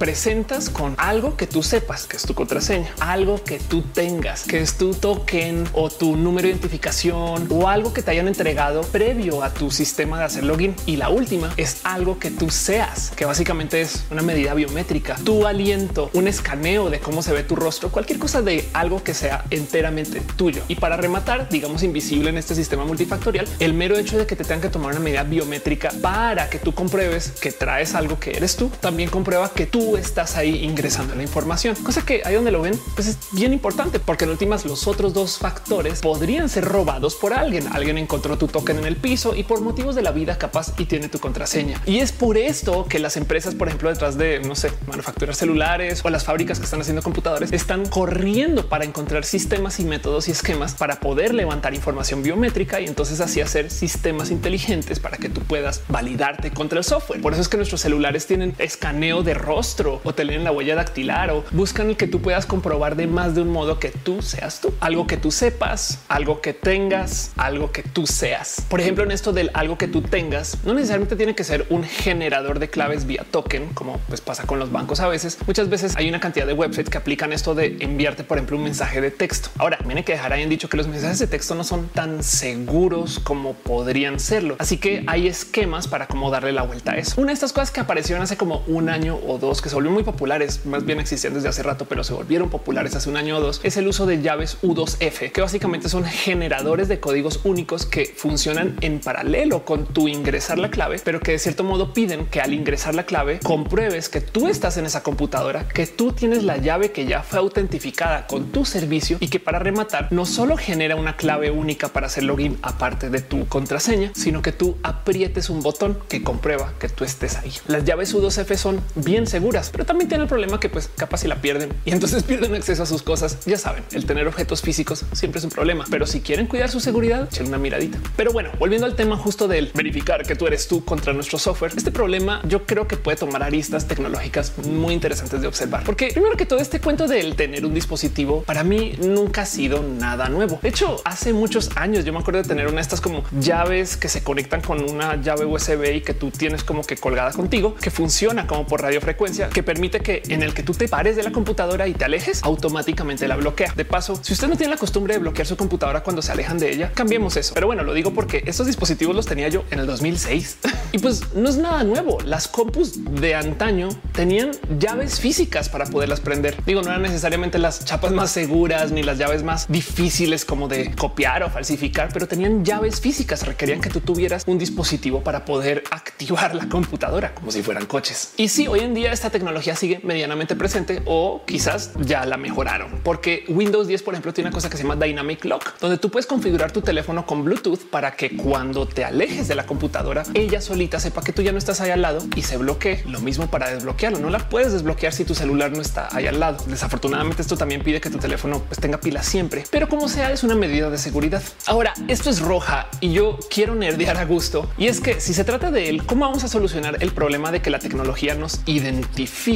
[0.46, 4.62] presentas con algo que tú sepas que es tu contraseña, algo que tú tengas, que
[4.62, 9.44] es tu token o tu número de identificación o algo que te hayan entregado previo
[9.44, 10.76] a tu sistema de hacer login.
[10.86, 15.48] Y la última es algo que tú seas, que básicamente es una medida biométrica, tu
[15.48, 19.46] aliento, un escaneo de cómo se ve tu rostro, cualquier cosa de algo que sea
[19.50, 20.62] enteramente tuyo.
[20.68, 24.44] Y para rematar, digamos invisible en este sistema multifactorial, el mero hecho de que te
[24.44, 28.56] tengan que tomar una medida biométrica para que tú compruebes que traes algo que eres
[28.56, 32.62] tú, también comprueba que tú estás ahí ingresando la información, cosa que ahí donde lo
[32.62, 37.16] ven, pues es bien importante porque en últimas los otros dos factores podrían ser robados
[37.16, 37.68] por alguien.
[37.72, 40.86] Alguien encontró tu token en el piso y por motivos de la vida capaz y
[40.86, 41.82] tiene tu contraseña.
[41.86, 46.02] Y es por esto que las empresas, por ejemplo, detrás de no sé, manufacturas celulares
[46.04, 50.32] o las fábricas que están haciendo computadores están corriendo para encontrar sistemas y métodos y
[50.32, 55.42] esquemas para poder levantar información biométrica y entonces así hacer sistemas inteligentes para que tú
[55.42, 57.22] puedas validarte contra el software.
[57.22, 60.52] Por eso es que nuestros celulares tienen escaneo de rostro o te te leen la
[60.52, 63.90] huella dactilar o buscan el que tú puedas comprobar de más de un modo que
[63.90, 68.64] tú seas tú, algo que tú sepas, algo que tengas, algo que tú seas.
[68.68, 71.84] Por ejemplo, en esto del algo que tú tengas, no necesariamente tiene que ser un
[71.84, 75.38] generador de claves vía token, como pues pasa con los bancos a veces.
[75.46, 78.64] Muchas veces hay una cantidad de websites que aplican esto de enviarte, por ejemplo, un
[78.64, 79.50] mensaje de texto.
[79.58, 82.24] Ahora, tiene que dejar ahí en dicho que los mensajes de texto no son tan
[82.24, 84.56] seguros como podrían serlo.
[84.60, 87.22] Así que hay esquemas para cómo darle la vuelta a eso.
[87.22, 89.94] Una de estas cosas que aparecieron hace como un año o dos, que se volvieron
[89.94, 93.38] muy populares, más bien existían desde hace rato, pero se volvieron populares hace un año
[93.38, 97.86] o dos, es el uso de llaves U2F, que básicamente son generadores de códigos únicos
[97.86, 102.28] que funcionan en paralelo con tu ingresar la clave, pero que de cierto modo piden
[102.28, 106.44] que al ingresar la clave compruebes que tú estás en esa computadora, que tú tienes
[106.44, 110.56] la llave que ya fue autentificada con tu servicio y que para rematar no solo
[110.56, 115.50] genera una clave única para hacer login aparte de tu contraseña, sino que tú aprietes
[115.50, 117.52] un botón que comprueba que tú estés ahí.
[117.68, 121.28] Las llaves U2F son bien seguras, pero también tienen el problema que pues capaz si
[121.28, 123.40] la pierden y entonces pierden acceso a sus cosas.
[123.46, 126.80] Ya saben, el tener objetos físicos siempre es un problema, pero si quieren cuidar su
[126.80, 128.00] seguridad, echen una miradita.
[128.16, 131.74] Pero bueno, volviendo al tema justo del verificar que tú eres tú contra nuestro software,
[131.76, 136.38] este problema yo creo que puede tomar aristas tecnológicas muy interesantes de observar, porque primero
[136.38, 140.60] que todo este cuento del tener un dispositivo para mí nunca ha sido nada nuevo.
[140.62, 143.98] De hecho, hace muchos años yo me acuerdo de tener una de estas como llaves
[143.98, 147.76] que se conectan con una llave USB y que tú tienes como que colgada contigo,
[147.76, 151.24] que funciona como por radiofrecuencia, que permite que en el que tú te pares de
[151.24, 153.74] la computadora y te alejes, automáticamente la bloquea.
[153.76, 156.58] De paso, si usted no tiene la costumbre de bloquear su computadora cuando se alejan
[156.58, 157.54] de ella, cambiemos eso.
[157.54, 160.58] Pero bueno, lo digo porque estos dispositivos los tenía yo en el 2006
[160.92, 162.18] y pues no es nada nuevo.
[162.24, 166.56] Las compus de antaño tenían llaves físicas para poderlas prender.
[166.66, 170.94] Digo, no eran necesariamente las chapas más seguras ni las llaves más difíciles como de
[170.96, 173.46] copiar o falsificar, pero tenían llaves físicas.
[173.46, 178.34] Requerían que tú tuvieras un dispositivo para poder activar la computadora como si fueran coches.
[178.38, 182.38] Y si sí, hoy en día esta tecnología sigue medianamente presente o quizás ya la
[182.38, 185.98] mejoraron, porque Windows 10, por ejemplo, tiene una cosa que se llama Dynamic Lock, donde
[185.98, 190.24] tú puedes configurar tu teléfono con Bluetooth para que cuando te alejes de la computadora,
[190.34, 193.04] ella solita sepa que tú ya no estás ahí al lado y se bloquee.
[193.06, 194.20] Lo mismo para desbloquearlo.
[194.20, 196.64] No la puedes desbloquear si tu celular no está ahí al lado.
[196.68, 200.44] Desafortunadamente, esto también pide que tu teléfono pues, tenga pila siempre, pero como sea, es
[200.44, 201.42] una medida de seguridad.
[201.68, 204.70] Ahora, esto es roja y yo quiero nerdear a gusto.
[204.78, 207.62] Y es que si se trata de él, ¿cómo vamos a solucionar el problema de
[207.62, 208.62] que la tecnología nos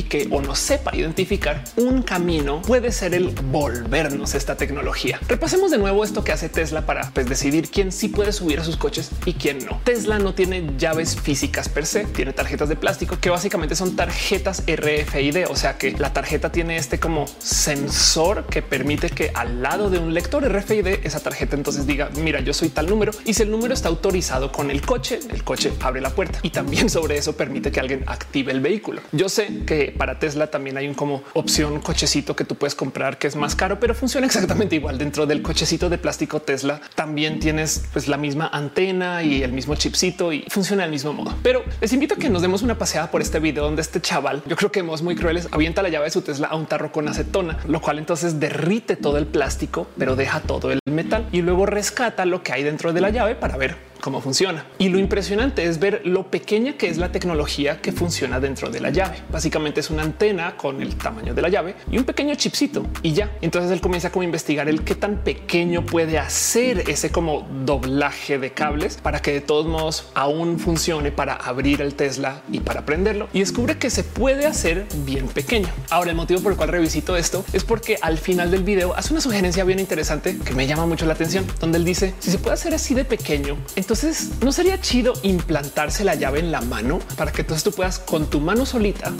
[0.10, 2.62] identifique o nos sepa identificar un camino?
[2.62, 5.20] Puede ser el volvernos esta tecnología.
[5.28, 8.64] Repasemos de nuevo esto que hace Tesla para pues, decidir quién sí puede subir a
[8.64, 9.82] sus coches y quién no.
[9.84, 14.64] Tesla no tiene llaves físicas per se, tiene tarjetas de plástico que básicamente son tarjetas
[14.68, 19.90] RFID, o sea que la tarjeta tiene este como sensor que permite que al lado
[19.90, 23.44] de un lector RFID esa tarjeta entonces diga, mira, yo soy tal número y si
[23.44, 27.18] el número está autorizado con el coche, el coche abre la puerta y también sobre
[27.18, 29.02] eso permite que alguien active el vehículo.
[29.12, 33.18] Yo sé que para Tesla también hay un como opción cochecito que tú puedes comprar
[33.18, 36.80] que es más caro, pero funciona exactamente igual dentro del cochecito de plástico Tesla.
[36.96, 41.36] También tienes pues la misma antena y el mismo chipcito y funciona del mismo modo.
[41.44, 44.42] Pero les invito a que nos demos una paseada por este video donde este chaval,
[44.48, 46.94] yo creo que hemos muy crueles, avienta la llave de su Tesla a un tarro
[46.94, 51.42] con acetona, lo cual entonces derrite todo el plástico, pero deja todo el metal y
[51.42, 54.66] luego rescata lo que hay dentro de la llave para ver cómo funciona.
[54.78, 58.80] Y lo impresionante es ver lo pequeña que es la tecnología que funciona dentro de
[58.80, 59.18] la llave.
[59.32, 63.14] Básicamente es una antena con el tamaño de la llave y un pequeño chipcito y
[63.14, 63.32] ya.
[63.42, 68.40] Entonces él comienza como a investigar el qué tan pequeño puede hacer ese como doblaje
[68.40, 72.86] de cables para que de todos modos aún funcione para abrir el Tesla y para
[72.86, 73.28] prenderlo.
[73.34, 75.68] Y descubre que se puede hacer bien pequeño.
[75.90, 79.14] Ahora el motivo por el cual revisito esto es porque al final del video hace
[79.14, 82.38] una sugerencia bien interesante que me llama mucho la atención, donde él dice si se
[82.38, 83.58] puede hacer así de pequeño,
[83.90, 87.98] entonces no sería chido implantarse la llave en la mano para que entonces tú puedas
[87.98, 89.12] con tu mano solita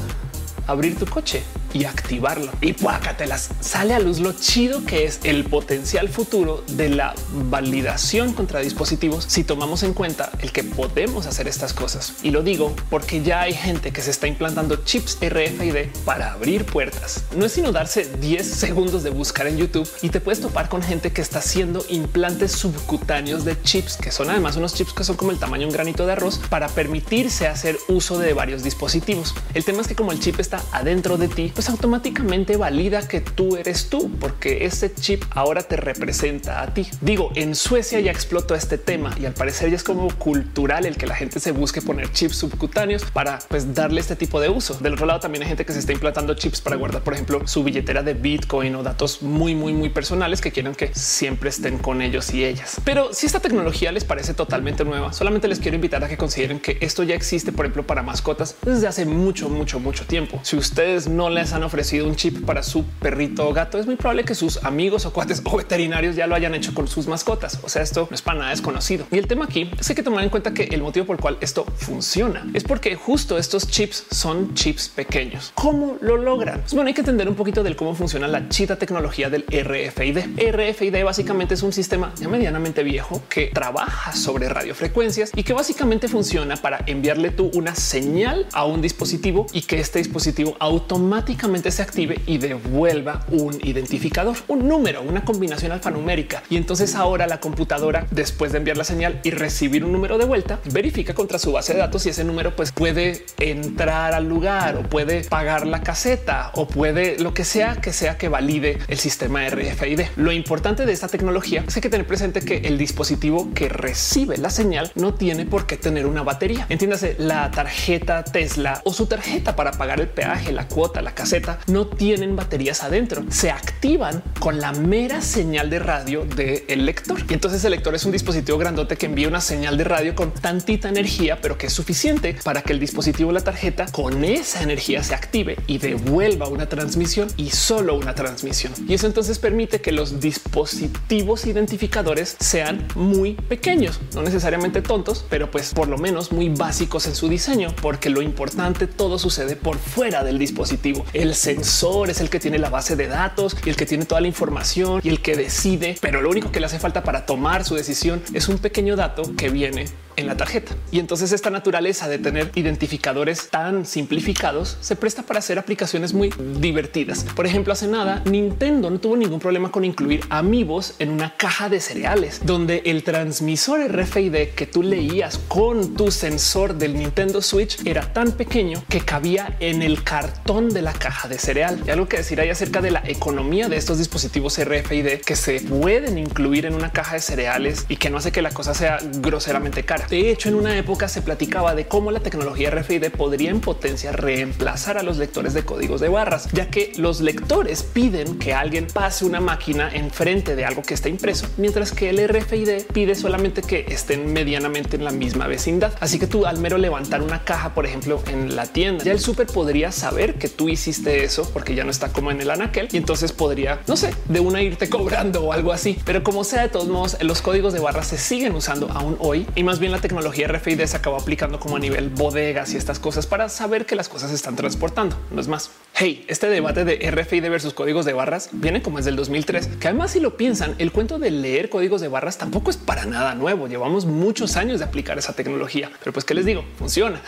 [0.68, 1.42] abrir tu coche
[1.74, 3.50] y activarlo y puácatelas.
[3.62, 7.16] Sale a luz lo chido que es el potencial futuro de la
[7.50, 12.16] validación contra dispositivos si tomamos en cuenta el que podemos hacer estas cosas.
[12.24, 16.66] Y lo digo porque ya hay gente que se está implantando chips RFID para abrir
[16.66, 17.24] puertas.
[17.36, 20.82] No es sino darse 10 segundos de buscar en YouTube y te puedes topar con
[20.82, 25.16] gente que está haciendo implantes subcutáneos de chips, que son además unos chips que son
[25.16, 29.36] como el tamaño de un granito de arroz para permitirse hacer uso de varios dispositivos.
[29.54, 33.20] El tema es que como el chip está adentro de ti, pues automáticamente valida que
[33.20, 36.88] tú eres tú, porque ese chip ahora te representa a ti.
[37.02, 40.96] Digo, en Suecia ya explotó este tema y al parecer ya es como cultural el
[40.96, 44.76] que la gente se busque poner chips subcutáneos para pues darle este tipo de uso.
[44.76, 47.46] Del otro lado también hay gente que se está implantando chips para guardar, por ejemplo,
[47.46, 51.78] su billetera de Bitcoin o datos muy, muy, muy personales que quieren que siempre estén
[51.78, 52.80] con ellos y ellas.
[52.86, 56.62] Pero si esta tecnología les parece totalmente nueva, solamente les quiero invitar a que consideren
[56.62, 60.40] que esto ya existe, por ejemplo, para mascotas desde hace mucho, mucho, mucho tiempo.
[60.44, 63.96] Si ustedes no les han ofrecido un chip para su perrito o gato, es muy
[63.96, 67.60] probable que sus amigos o cuates o veterinarios ya lo hayan hecho con sus mascotas.
[67.64, 69.06] O sea, esto no es para nada desconocido.
[69.12, 71.16] Y el tema aquí es que hay que tomar en cuenta que el motivo por
[71.16, 75.52] el cual esto funciona es porque justo estos chips son chips pequeños.
[75.56, 76.62] ¿Cómo lo logran?
[76.62, 80.18] Pues bueno, hay que entender un poquito del cómo funciona la chita tecnología del RFID.
[80.52, 86.08] RFID básicamente es un sistema ya medianamente viejo que trabaja sobre radiofrecuencias y que básicamente
[86.08, 91.39] funciona para enviarle tú una señal a un dispositivo y que este dispositivo automáticamente
[91.70, 96.44] se active y devuelva un identificador, un número, una combinación alfanumérica.
[96.50, 100.26] Y entonces ahora la computadora, después de enviar la señal y recibir un número de
[100.26, 104.76] vuelta, verifica contra su base de datos si ese número pues puede entrar al lugar
[104.78, 109.00] o puede pagar la caseta o puede lo que sea que sea que valide el
[109.00, 110.02] sistema RFID.
[110.18, 113.70] Lo importante de esta tecnología es que hay que tener presente que el dispositivo que
[113.70, 116.66] recibe la señal no tiene por qué tener una batería.
[116.70, 121.29] Entiéndase, la tarjeta Tesla o su tarjeta para pagar el peaje, la cuota, la caseta,
[121.68, 123.24] no tienen baterías adentro.
[123.30, 127.20] Se activan con la mera señal de radio del lector.
[127.30, 130.32] Y entonces el lector es un dispositivo grandote que envía una señal de radio con
[130.32, 135.04] tantita energía, pero que es suficiente para que el dispositivo, la tarjeta, con esa energía
[135.04, 138.74] se active y devuelva una transmisión y solo una transmisión.
[138.88, 145.52] Y eso entonces permite que los dispositivos identificadores sean muy pequeños, no necesariamente tontos, pero
[145.52, 149.78] pues por lo menos muy básicos en su diseño, porque lo importante todo sucede por
[149.78, 151.06] fuera del dispositivo.
[151.20, 154.22] El sensor es el que tiene la base de datos y el que tiene toda
[154.22, 157.66] la información y el que decide, pero lo único que le hace falta para tomar
[157.66, 159.88] su decisión es un pequeño dato que viene
[160.20, 160.76] en la tarjeta.
[160.92, 166.34] Y entonces esta naturaleza de tener identificadores tan simplificados se presta para hacer aplicaciones muy
[166.60, 167.26] divertidas.
[167.36, 171.70] Por ejemplo, hace nada Nintendo no tuvo ningún problema con incluir amigos en una caja
[171.70, 177.86] de cereales, donde el transmisor RFID que tú leías con tu sensor del Nintendo Switch
[177.86, 181.82] era tan pequeño que cabía en el cartón de la caja de cereal.
[181.86, 185.62] Y algo que decir hay acerca de la economía de estos dispositivos RFID que se
[185.62, 189.00] pueden incluir en una caja de cereales y que no hace que la cosa sea
[189.22, 190.08] groseramente cara.
[190.10, 194.12] De hecho, en una época se platicaba de cómo la tecnología RFID podría en potencia
[194.12, 198.88] reemplazar a los lectores de códigos de barras, ya que los lectores piden que alguien
[198.88, 203.62] pase una máquina enfrente de algo que está impreso, mientras que el RFID pide solamente
[203.62, 205.94] que estén medianamente en la misma vecindad.
[206.00, 209.20] Así que tú al mero levantar una caja, por ejemplo, en la tienda, ya el
[209.20, 212.88] súper podría saber que tú hiciste eso porque ya no está como en el anaquel
[212.92, 216.00] y entonces podría, no sé, de una irte cobrando o algo así.
[216.04, 219.46] Pero como sea, de todos modos, los códigos de barras se siguen usando aún hoy
[219.56, 223.00] y más bien la tecnología RFID se acabó aplicando como a nivel bodegas y estas
[223.00, 225.18] cosas para saber que las cosas se están transportando.
[225.32, 225.72] No es más.
[225.94, 229.88] Hey, este debate de RFID versus códigos de barras viene como es del 2003, que
[229.88, 233.36] además si lo piensan, el cuento de leer códigos de barras tampoco es para nada
[233.36, 233.68] nuevo.
[233.68, 237.22] Llevamos muchos años de aplicar esa tecnología, pero pues qué les digo, funciona.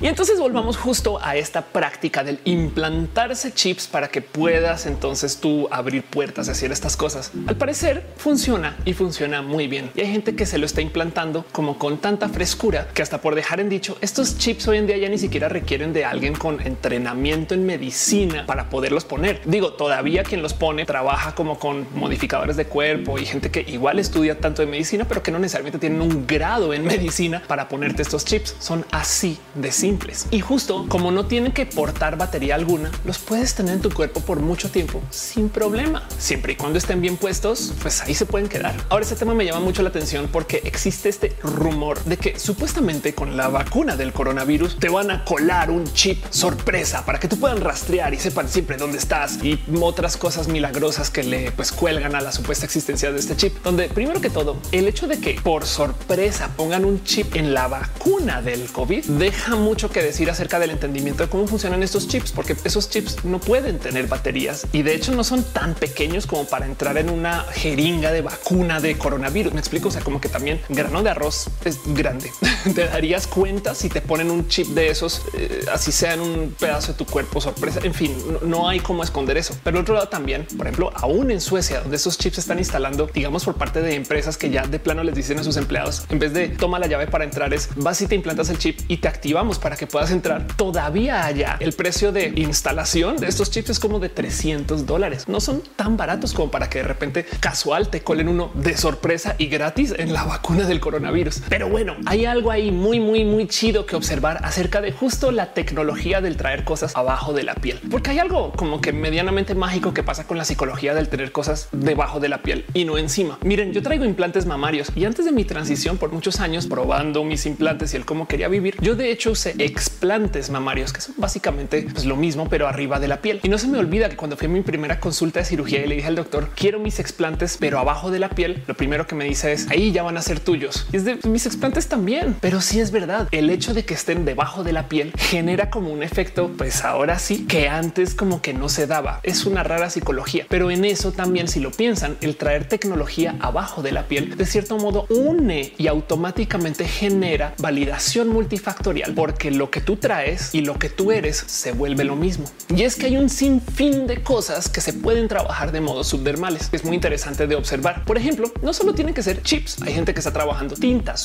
[0.00, 5.68] Y entonces volvamos justo a esta práctica del implantarse chips para que puedas entonces tú
[5.70, 7.30] abrir puertas y hacer estas cosas.
[7.46, 9.90] Al parecer funciona y funciona muy bien.
[9.94, 13.34] Y hay gente que se lo está implantando como con tanta frescura que hasta por
[13.34, 16.60] dejar en dicho, estos chips hoy en día ya ni siquiera requieren de alguien con
[16.60, 19.40] entrenamiento en medicina para poderlos poner.
[19.46, 23.98] Digo, todavía quien los pone trabaja como con modificadores de cuerpo y gente que igual
[23.98, 28.02] estudia tanto de medicina, pero que no necesariamente tienen un grado en medicina para ponerte
[28.02, 28.56] estos chips.
[28.58, 33.54] Son así de simples y justo como no tienen que portar batería alguna, los puedes
[33.54, 36.02] tener en tu cuerpo por mucho tiempo sin problema.
[36.18, 38.74] Siempre y cuando estén bien puestos, pues ahí se pueden quedar.
[38.88, 43.14] Ahora ese tema me llama mucho la atención porque existe este rumor de que supuestamente
[43.14, 47.38] con la vacuna del coronavirus te van a colar un chip sorpresa para que tú
[47.38, 52.14] puedan rastrear y sepan siempre dónde estás y otras cosas milagrosas que le pues cuelgan
[52.14, 55.40] a la supuesta existencia de este chip, donde primero que todo el hecho de que
[55.42, 60.58] por sorpresa pongan un chip en la vacuna del COVID deja mucho que decir acerca
[60.58, 64.82] del entendimiento de cómo funcionan estos chips, porque esos chips no pueden tener baterías y
[64.82, 68.96] de hecho no son tan pequeños como para entrar en una jeringa de vacuna de
[68.96, 69.52] coronavirus.
[69.52, 69.88] Me explico.
[69.88, 72.30] O sea, como que también grano de arroz es grande.
[72.74, 76.54] te darías cuenta si te ponen un chip de esos, eh, así sea en un
[76.58, 77.80] pedazo de tu cuerpo sorpresa.
[77.82, 79.56] En fin, no, hay cómo esconder eso.
[79.62, 83.44] Pero otro lado también, por ejemplo, aún en Suecia, donde esos chips están instalando, digamos,
[83.44, 86.32] por parte de empresas que ya de plano les dicen a sus empleados, en vez
[86.32, 89.08] de toma la llave para entrar, es vas y te implantas el chip y te
[89.08, 90.46] activamos para que puedas entrar.
[90.56, 95.28] Todavía allá el precio de instalación de estos chips es como de 300 dólares.
[95.28, 99.34] No son tan baratos como para que de repente casual te colen uno de sorpresa
[99.38, 101.42] y gratis en la vacuna del coronavirus.
[101.48, 105.54] Pero bueno, hay algo ahí muy, muy, muy chido que observar acerca de justo la
[105.54, 109.94] tecnología del traer cosas abajo de la piel, porque hay algo como que medianamente mágico
[109.94, 113.38] que pasa con la psicología del tener cosas debajo de la piel y no encima.
[113.42, 117.46] Miren, yo traigo implantes mamarios y antes de mi transición por muchos años probando mis
[117.46, 121.88] implantes y el cómo quería vivir, yo de hecho usé explantes mamarios que son básicamente
[121.90, 123.40] pues, lo mismo, pero arriba de la piel.
[123.44, 125.88] Y no se me olvida que cuando fui a mi primera consulta de cirugía y
[125.88, 129.14] le dije al doctor, quiero mis explantes, pero abajo de la piel, lo primero que
[129.14, 130.86] me dice es ahí ya van a ser tuyos.
[130.92, 133.28] Y es de mis explantes también, pero sí es verdad.
[133.30, 137.20] El hecho de que estén debajo de la piel genera como un efecto, pues ahora
[137.20, 139.20] sí que antes como que no se daba.
[139.22, 143.80] Es una rara psicología, pero en eso también, si lo piensan, el traer tecnología abajo
[143.80, 149.80] de la piel de cierto modo une y automáticamente genera validación multifactorial, porque lo que
[149.80, 152.46] tú traes y lo que tú eres se vuelve lo mismo.
[152.74, 156.70] Y es que hay un sinfín de cosas que se pueden trabajar de modo subdermales.
[156.72, 158.04] Es muy interesante de observar.
[158.04, 161.16] Por ejemplo, no solo tienen que ser chips, hay gente que está trabajando tinta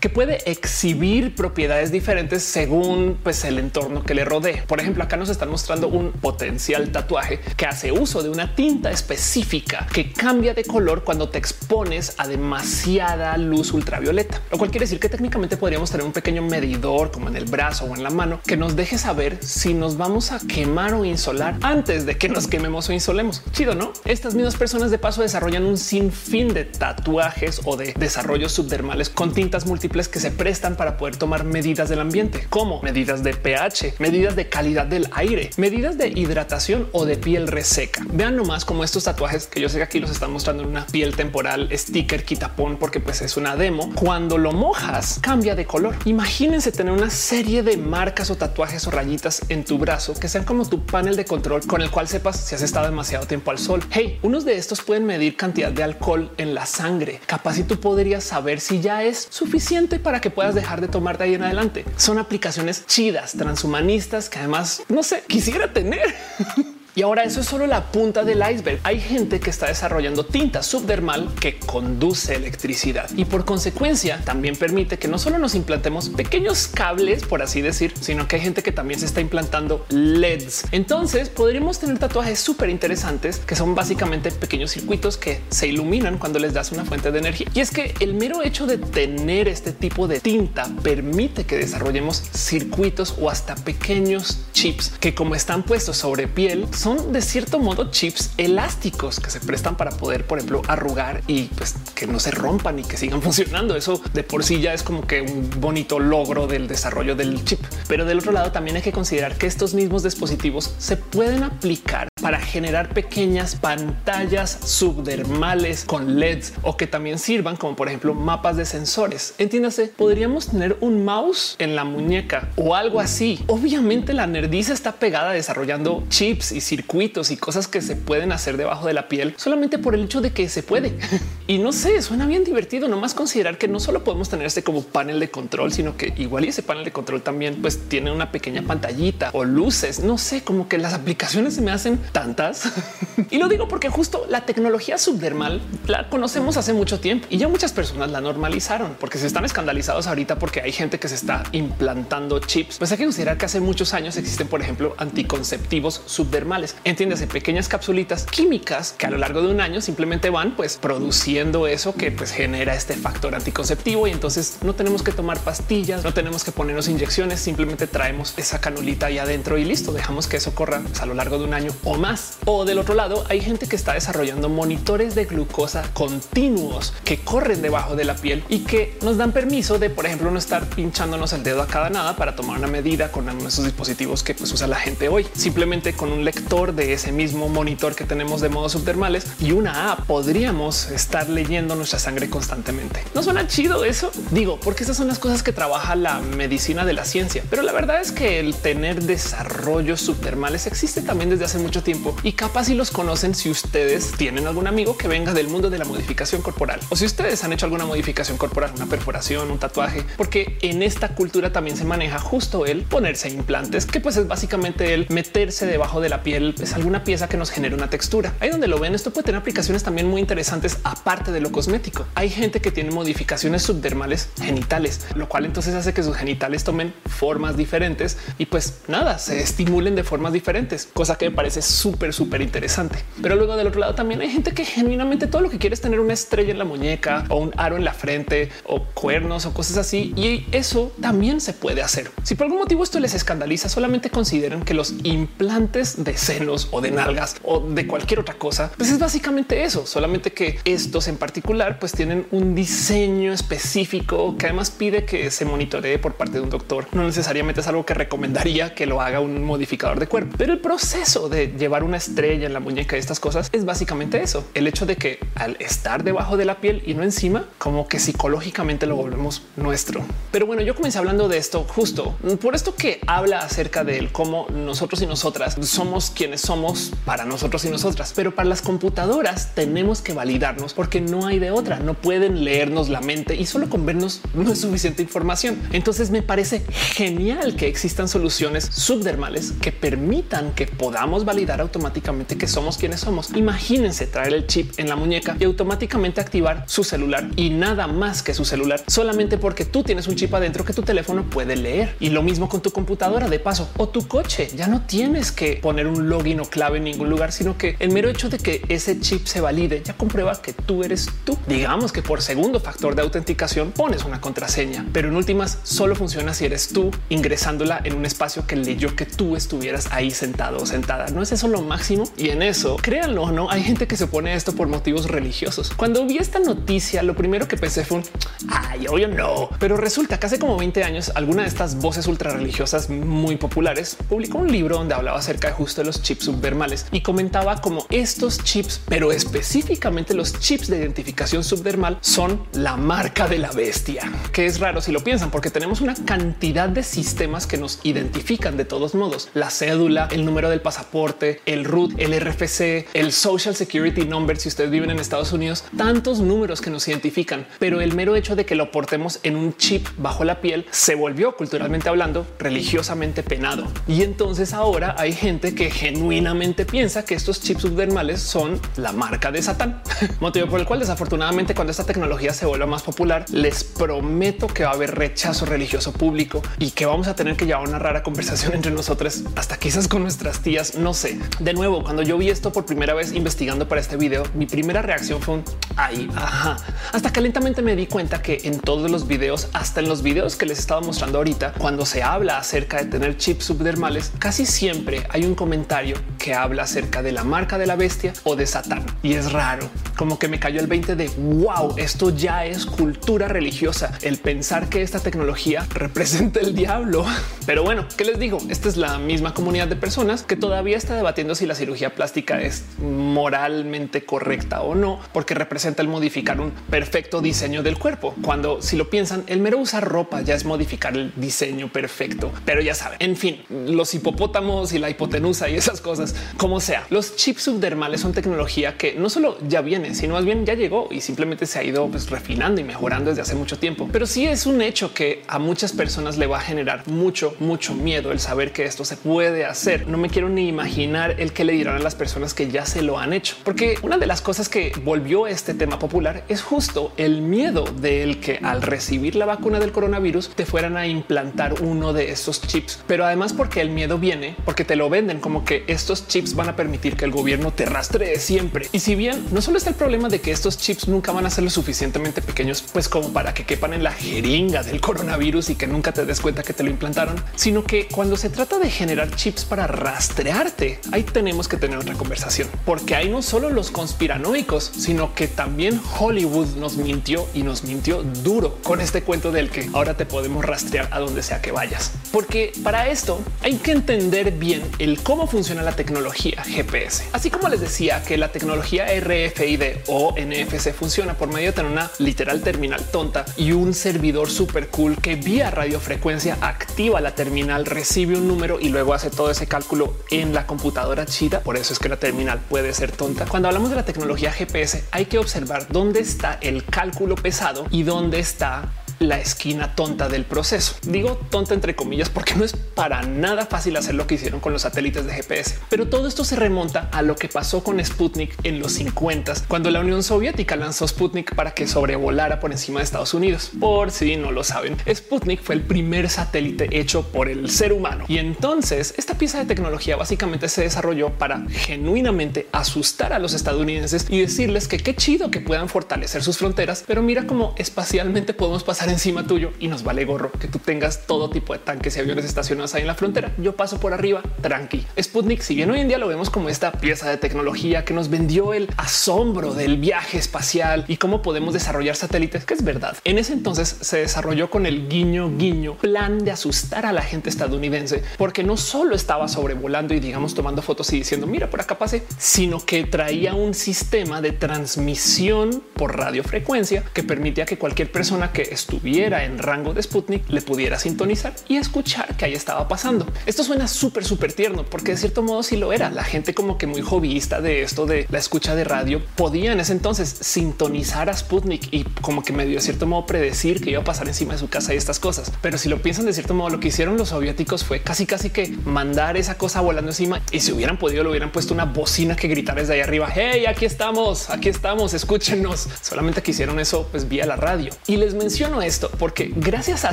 [0.00, 4.62] que puede exhibir propiedades diferentes según pues, el entorno que le rodee.
[4.66, 8.90] Por ejemplo, acá nos están mostrando un potencial tatuaje que hace uso de una tinta
[8.90, 14.84] específica que cambia de color cuando te expones a demasiada luz ultravioleta, lo cual quiere
[14.84, 18.10] decir que técnicamente podríamos tener un pequeño medidor como en el brazo o en la
[18.10, 22.28] mano que nos deje saber si nos vamos a quemar o insolar antes de que
[22.28, 23.42] nos quememos o insolemos.
[23.52, 23.92] Chido, ¿no?
[24.04, 29.32] Estas mismas personas de paso desarrollan un sinfín de tatuajes o de desarrollos subdermales con
[29.32, 33.94] tintas múltiples que se prestan para poder tomar medidas del ambiente, como medidas de pH,
[33.98, 38.04] medidas de calidad del aire, medidas de hidratación o de piel reseca.
[38.12, 40.86] Vean nomás como estos tatuajes que yo sé que aquí los están mostrando en una
[40.86, 43.92] piel temporal, sticker, quitapón, porque pues es una demo.
[43.94, 45.96] Cuando lo mojas, cambia de color.
[46.04, 50.44] Imagínense tener una serie de marcas o tatuajes o rayitas en tu brazo que sean
[50.44, 53.58] como tu panel de control con el cual sepas si has estado demasiado tiempo al
[53.58, 53.84] sol.
[53.90, 57.20] Hey, unos de estos pueden medir cantidad de alcohol en la sangre.
[57.26, 59.49] Capaz si tú podrías saber si ya es suficiente
[59.98, 61.84] para que puedas dejar de tomar de ahí en adelante.
[61.96, 66.14] Son aplicaciones chidas, transhumanistas que además no sé, quisiera tener.
[66.96, 68.80] Y ahora eso es solo la punta del iceberg.
[68.82, 74.98] Hay gente que está desarrollando tinta subdermal que conduce electricidad y por consecuencia también permite
[74.98, 78.72] que no solo nos implantemos pequeños cables, por así decir, sino que hay gente que
[78.72, 80.64] también se está implantando LEDs.
[80.72, 86.40] Entonces podríamos tener tatuajes súper interesantes que son básicamente pequeños circuitos que se iluminan cuando
[86.40, 87.46] les das una fuente de energía.
[87.54, 92.22] Y es que el mero hecho de tener este tipo de tinta permite que desarrollemos
[92.34, 97.90] circuitos o hasta pequeños chips que como están puestos sobre piel son de cierto modo
[97.90, 102.30] chips elásticos que se prestan para poder, por ejemplo, arrugar y pues que no se
[102.30, 103.76] rompan y que sigan funcionando.
[103.76, 107.60] Eso de por sí ya es como que un bonito logro del desarrollo del chip.
[107.86, 112.08] Pero del otro lado también hay que considerar que estos mismos dispositivos se pueden aplicar
[112.22, 118.56] para generar pequeñas pantallas subdermales con LEDs o que también sirvan como por ejemplo mapas
[118.56, 119.34] de sensores.
[119.36, 123.44] Entiéndase, podríamos tener un mouse en la muñeca o algo así.
[123.48, 128.56] Obviamente la nerdiza está pegada desarrollando chips y circuitos y cosas que se pueden hacer
[128.56, 130.96] debajo de la piel solamente por el hecho de que se puede.
[131.48, 132.86] y no sé, suena bien divertido.
[132.86, 136.44] Nomás considerar que no solo podemos tener este como panel de control, sino que igual
[136.44, 139.98] y ese panel de control también pues tiene una pequeña pantallita o luces.
[139.98, 142.70] No sé, como que las aplicaciones se me hacen tantas.
[143.30, 147.48] y lo digo porque justo la tecnología subdermal la conocemos hace mucho tiempo y ya
[147.48, 151.42] muchas personas la normalizaron porque se están escandalizados ahorita porque hay gente que se está
[151.50, 152.78] implantando chips.
[152.78, 157.68] Pues hay que considerar que hace muchos años existen, por ejemplo, anticonceptivos subdermales Entiéndase pequeñas
[157.68, 162.10] capsulitas químicas que a lo largo de un año simplemente van pues produciendo eso que
[162.10, 166.52] pues genera este factor anticonceptivo y entonces no tenemos que tomar pastillas, no tenemos que
[166.52, 171.00] ponernos inyecciones, simplemente traemos esa canulita ahí adentro y listo, dejamos que eso corra pues,
[171.00, 172.38] a lo largo de un año o más.
[172.44, 177.62] O del otro lado hay gente que está desarrollando monitores de glucosa continuos que corren
[177.62, 181.32] debajo de la piel y que nos dan permiso de, por ejemplo, no estar pinchándonos
[181.32, 184.66] el dedo a cada nada para tomar una medida con esos dispositivos que pues, usa
[184.66, 185.26] la gente hoy.
[185.34, 189.92] Simplemente con un lector de ese mismo monitor que tenemos de modo subdermales y una
[189.92, 193.04] app podríamos estar leyendo nuestra sangre constantemente.
[193.14, 194.10] No suena chido eso.
[194.32, 197.44] Digo, porque esas son las cosas que trabaja la medicina de la ciencia.
[197.48, 202.16] Pero la verdad es que el tener desarrollos subdermales existe también desde hace mucho tiempo
[202.24, 205.78] y capaz si los conocen si ustedes tienen algún amigo que venga del mundo de
[205.78, 210.04] la modificación corporal o si ustedes han hecho alguna modificación corporal, una perforación, un tatuaje,
[210.16, 214.94] porque en esta cultura también se maneja justo el ponerse implantes, que pues es básicamente
[214.94, 218.34] el meterse debajo de la piel, es alguna pieza que nos genera una textura.
[218.40, 222.06] Ahí donde lo ven, esto puede tener aplicaciones también muy interesantes aparte de lo cosmético.
[222.14, 226.92] Hay gente que tiene modificaciones subdermales genitales, lo cual entonces hace que sus genitales tomen
[227.06, 232.12] formas diferentes y pues nada, se estimulen de formas diferentes, cosa que me parece súper,
[232.12, 232.98] súper interesante.
[233.22, 235.80] Pero luego del otro lado también hay gente que genuinamente todo lo que quiere es
[235.80, 239.54] tener una estrella en la muñeca o un aro en la frente o cuernos o
[239.54, 240.12] cosas así.
[240.16, 242.10] Y eso también se puede hacer.
[242.22, 246.80] Si por algún motivo esto les escandaliza, solamente consideren que los implantes de senos o
[246.80, 251.16] de nalgas o de cualquier otra cosa, pues es básicamente eso, solamente que estos en
[251.16, 256.40] particular pues tienen un diseño específico que además pide que se monitoree por parte de
[256.40, 256.86] un doctor.
[256.92, 260.60] No necesariamente es algo que recomendaría que lo haga un modificador de cuerpo, pero el
[260.60, 264.44] proceso de llevar una estrella en la muñeca y estas cosas es básicamente eso.
[264.54, 267.98] El hecho de que al estar debajo de la piel y no encima, como que
[267.98, 270.02] psicológicamente lo volvemos nuestro.
[270.30, 274.46] Pero bueno, yo comencé hablando de esto justo por esto que habla acerca de cómo
[274.52, 280.02] nosotros y nosotras somos quienes somos para nosotros y nosotras, pero para las computadoras tenemos
[280.02, 281.78] que validarnos porque no hay de otra.
[281.78, 285.58] No pueden leernos la mente y solo con vernos no es suficiente información.
[285.72, 292.46] Entonces me parece genial que existan soluciones subdermales que permitan que podamos validar automáticamente que
[292.46, 293.30] somos quienes somos.
[293.34, 298.22] Imagínense traer el chip en la muñeca y automáticamente activar su celular y nada más
[298.22, 301.96] que su celular solamente porque tú tienes un chip adentro que tu teléfono puede leer.
[301.98, 304.50] Y lo mismo con tu computadora de paso o tu coche.
[304.54, 307.90] Ya no tienes que poner un login o clave en ningún lugar, sino que el
[307.90, 311.38] mero hecho de que ese chip se valide ya comprueba que tú eres tú.
[311.46, 316.34] Digamos que por segundo factor de autenticación pones una contraseña, pero en últimas solo funciona
[316.34, 320.66] si eres tú ingresándola en un espacio que leyó que tú estuvieras ahí sentado o
[320.66, 321.08] sentada.
[321.08, 324.06] No es eso lo máximo y en eso créanlo o no, hay gente que se
[324.06, 325.70] pone esto por motivos religiosos.
[325.76, 328.04] Cuando vi esta noticia, lo primero que pensé fue un
[328.48, 332.32] ay, obvio no, pero resulta que hace como 20 años alguna de estas voces ultra
[332.32, 336.86] religiosas muy populares publicó un libro donde hablaba acerca de justo de los chips subdermales
[336.92, 343.26] y comentaba como estos chips, pero específicamente los chips de identificación subdermal son la marca
[343.26, 347.48] de la bestia, que es raro si lo piensan, porque tenemos una cantidad de sistemas
[347.48, 349.30] que nos identifican de todos modos.
[349.34, 354.48] La cédula, el número del pasaporte, el root, el RFC, el Social Security Number, si
[354.48, 358.46] ustedes viven en Estados Unidos, tantos números que nos identifican, pero el mero hecho de
[358.46, 363.66] que lo portemos en un chip bajo la piel se volvió culturalmente hablando religiosamente penado.
[363.88, 369.32] Y entonces ahora hay gente que genuinamente piensa que estos chips subdermales son la marca
[369.32, 369.82] de Satán,
[370.20, 374.64] motivo por el cual desafortunadamente cuando esta tecnología se vuelva más popular, les prometo que
[374.64, 378.02] va a haber rechazo religioso público y que vamos a tener que llevar una rara
[378.02, 380.74] conversación entre nosotros, hasta quizás con nuestras tías.
[380.74, 381.18] No sé.
[381.38, 384.82] De nuevo, cuando yo vi esto por primera vez investigando para este video, mi primera
[384.82, 385.44] reacción fue un
[385.84, 386.56] ay, ajá.
[386.92, 390.36] Hasta que lentamente me di cuenta que en todos los videos, hasta en los videos
[390.36, 395.06] que les estaba mostrando ahorita, cuando se habla acerca de tener chips subdermales, casi siempre
[395.10, 398.84] hay un comentario que habla acerca de la marca de la bestia o de Satán.
[399.02, 403.28] Y es raro, como que me cayó el 20 de wow, esto ya es cultura
[403.28, 407.06] religiosa, el pensar que esta tecnología representa el diablo.
[407.46, 408.38] Pero bueno, ¿qué les digo?
[408.48, 412.40] Esta es la misma comunidad de personas que todavía está debatiendo si la cirugía plástica
[412.42, 418.14] es moralmente correcta o no, porque representa el modificar un perfecto diseño del cuerpo.
[418.22, 422.32] Cuando si lo piensan, el mero usar ropa ya es modificar el diseño perfecto.
[422.44, 426.86] Pero ya saben, en fin, los hipopótamos y la hipotenusa y esas cosas, como sea,
[426.90, 430.88] los chips subdermales son tecnología que no solo ya viene, sino más bien ya llegó
[430.90, 433.88] y simplemente se ha ido pues, refinando y mejorando desde hace mucho tiempo.
[433.92, 437.74] Pero sí es un hecho que a muchas personas le va a generar mucho, mucho
[437.74, 439.86] miedo el saber que esto se puede hacer.
[439.86, 442.82] No me quiero ni imaginar el que le dirán a las personas que ya se
[442.82, 446.92] lo han hecho, porque una de las cosas que volvió este tema popular es justo
[446.96, 451.92] el miedo del que al recibir la vacuna del coronavirus te fueran a implantar uno
[451.92, 452.82] de estos chips.
[452.86, 456.48] Pero además porque el miedo viene porque te lo venden como que estos chips van
[456.48, 458.68] a permitir que el gobierno te rastree siempre.
[458.72, 461.30] Y si bien no solo está el problema de que estos chips nunca van a
[461.30, 465.54] ser lo suficientemente pequeños, pues como para que quepan en la jeringa del coronavirus y
[465.54, 468.70] que nunca te des cuenta que te lo implantaron, sino que cuando se trata de
[468.70, 473.70] generar chips para rastrearte, ahí tenemos que tener otra conversación, porque hay no solo los
[473.70, 479.48] conspiranoicos, sino que también Hollywood nos mintió y nos mintió duro con este cuento del
[479.48, 481.92] que ahora te podemos rastrear a donde sea que vayas.
[482.12, 487.04] Porque para esto hay que entender bien el cómo funciona la tecnología GPS.
[487.12, 491.72] Así como les decía que la tecnología RFID o NFC funciona por medio de tener
[491.72, 497.64] una literal terminal tonta y un servidor súper cool que vía radiofrecuencia activa la terminal,
[497.64, 501.40] recibe un número y luego hace todo ese cálculo en la computadora chida.
[501.40, 503.24] Por eso es que la terminal puede ser tonta.
[503.24, 505.29] Cuando hablamos de la tecnología GPS, hay que observar
[505.68, 508.68] dónde está el cálculo pesado y dónde está
[509.00, 510.76] la esquina tonta del proceso.
[510.82, 514.52] Digo tonta entre comillas porque no es para nada fácil hacer lo que hicieron con
[514.52, 515.58] los satélites de GPS.
[515.70, 519.10] Pero todo esto se remonta a lo que pasó con Sputnik en los 50
[519.48, 523.50] cuando la Unión Soviética lanzó Sputnik para que sobrevolara por encima de Estados Unidos.
[523.58, 528.04] Por si no lo saben, Sputnik fue el primer satélite hecho por el ser humano.
[528.06, 534.06] Y entonces esta pieza de tecnología básicamente se desarrolló para genuinamente asustar a los estadounidenses
[534.10, 538.62] y decirles que qué chido que puedan fortalecer sus fronteras, pero mira cómo espacialmente podemos
[538.62, 542.00] pasar encima tuyo y nos vale gorro que tú tengas todo tipo de tanques y
[542.00, 543.32] aviones estacionados ahí en la frontera.
[543.38, 544.86] Yo paso por arriba tranqui.
[545.00, 548.10] Sputnik, si bien hoy en día lo vemos como esta pieza de tecnología que nos
[548.10, 552.96] vendió el asombro del viaje espacial y cómo podemos desarrollar satélites, que es verdad.
[553.04, 557.30] En ese entonces se desarrolló con el guiño guiño plan de asustar a la gente
[557.30, 561.78] estadounidense, porque no solo estaba sobrevolando y digamos tomando fotos y diciendo mira por acá
[561.78, 568.32] pasé, sino que traía un sistema de transmisión por radiofrecuencia que permitía que cualquier persona
[568.32, 572.66] que estuviera estuviera en rango de Sputnik le pudiera sintonizar y escuchar que ahí estaba
[572.66, 573.06] pasando.
[573.26, 575.90] Esto suena súper, súper tierno porque de cierto modo sí lo era.
[575.90, 579.60] La gente como que muy hobbyista de esto de la escucha de radio podía en
[579.60, 583.82] ese entonces sintonizar a Sputnik y como que medio de cierto modo predecir que iba
[583.82, 585.30] a pasar encima de su casa y estas cosas.
[585.42, 588.30] Pero si lo piensan de cierto modo, lo que hicieron los soviéticos fue casi, casi
[588.30, 592.16] que mandar esa cosa volando encima y si hubieran podido, le hubieran puesto una bocina
[592.16, 593.10] que gritara desde ahí arriba.
[593.14, 595.68] Hey, aquí estamos, aquí estamos, escúchenos.
[595.82, 599.92] Solamente que hicieron eso pues vía la radio y les menciono esto porque gracias a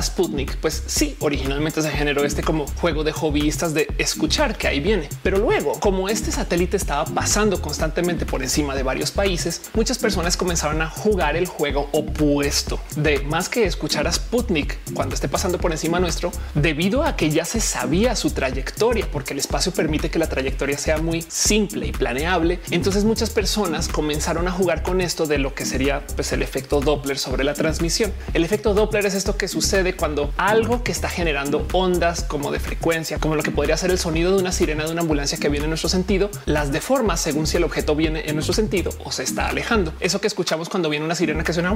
[0.00, 4.78] Sputnik, pues sí, originalmente se generó este como juego de hobbyistas de escuchar que ahí
[4.78, 5.08] viene.
[5.22, 10.36] Pero luego, como este satélite estaba pasando constantemente por encima de varios países, muchas personas
[10.36, 15.58] comenzaron a jugar el juego opuesto de más que escuchar a Sputnik cuando esté pasando
[15.58, 20.10] por encima nuestro, debido a que ya se sabía su trayectoria, porque el espacio permite
[20.10, 22.60] que la trayectoria sea muy simple y planeable.
[22.70, 26.80] Entonces muchas personas comenzaron a jugar con esto de lo que sería pues, el efecto
[26.80, 28.12] Doppler sobre la transmisión.
[28.34, 32.60] El efecto Doppler es esto que sucede cuando algo que está generando ondas como de
[32.60, 35.48] frecuencia, como lo que podría ser el sonido de una sirena de una ambulancia que
[35.48, 39.12] viene en nuestro sentido, las deforma según si el objeto viene en nuestro sentido o
[39.12, 39.92] se está alejando.
[40.00, 41.74] Eso que escuchamos cuando viene una sirena que suena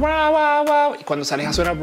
[0.99, 1.75] y cuando se aleja suena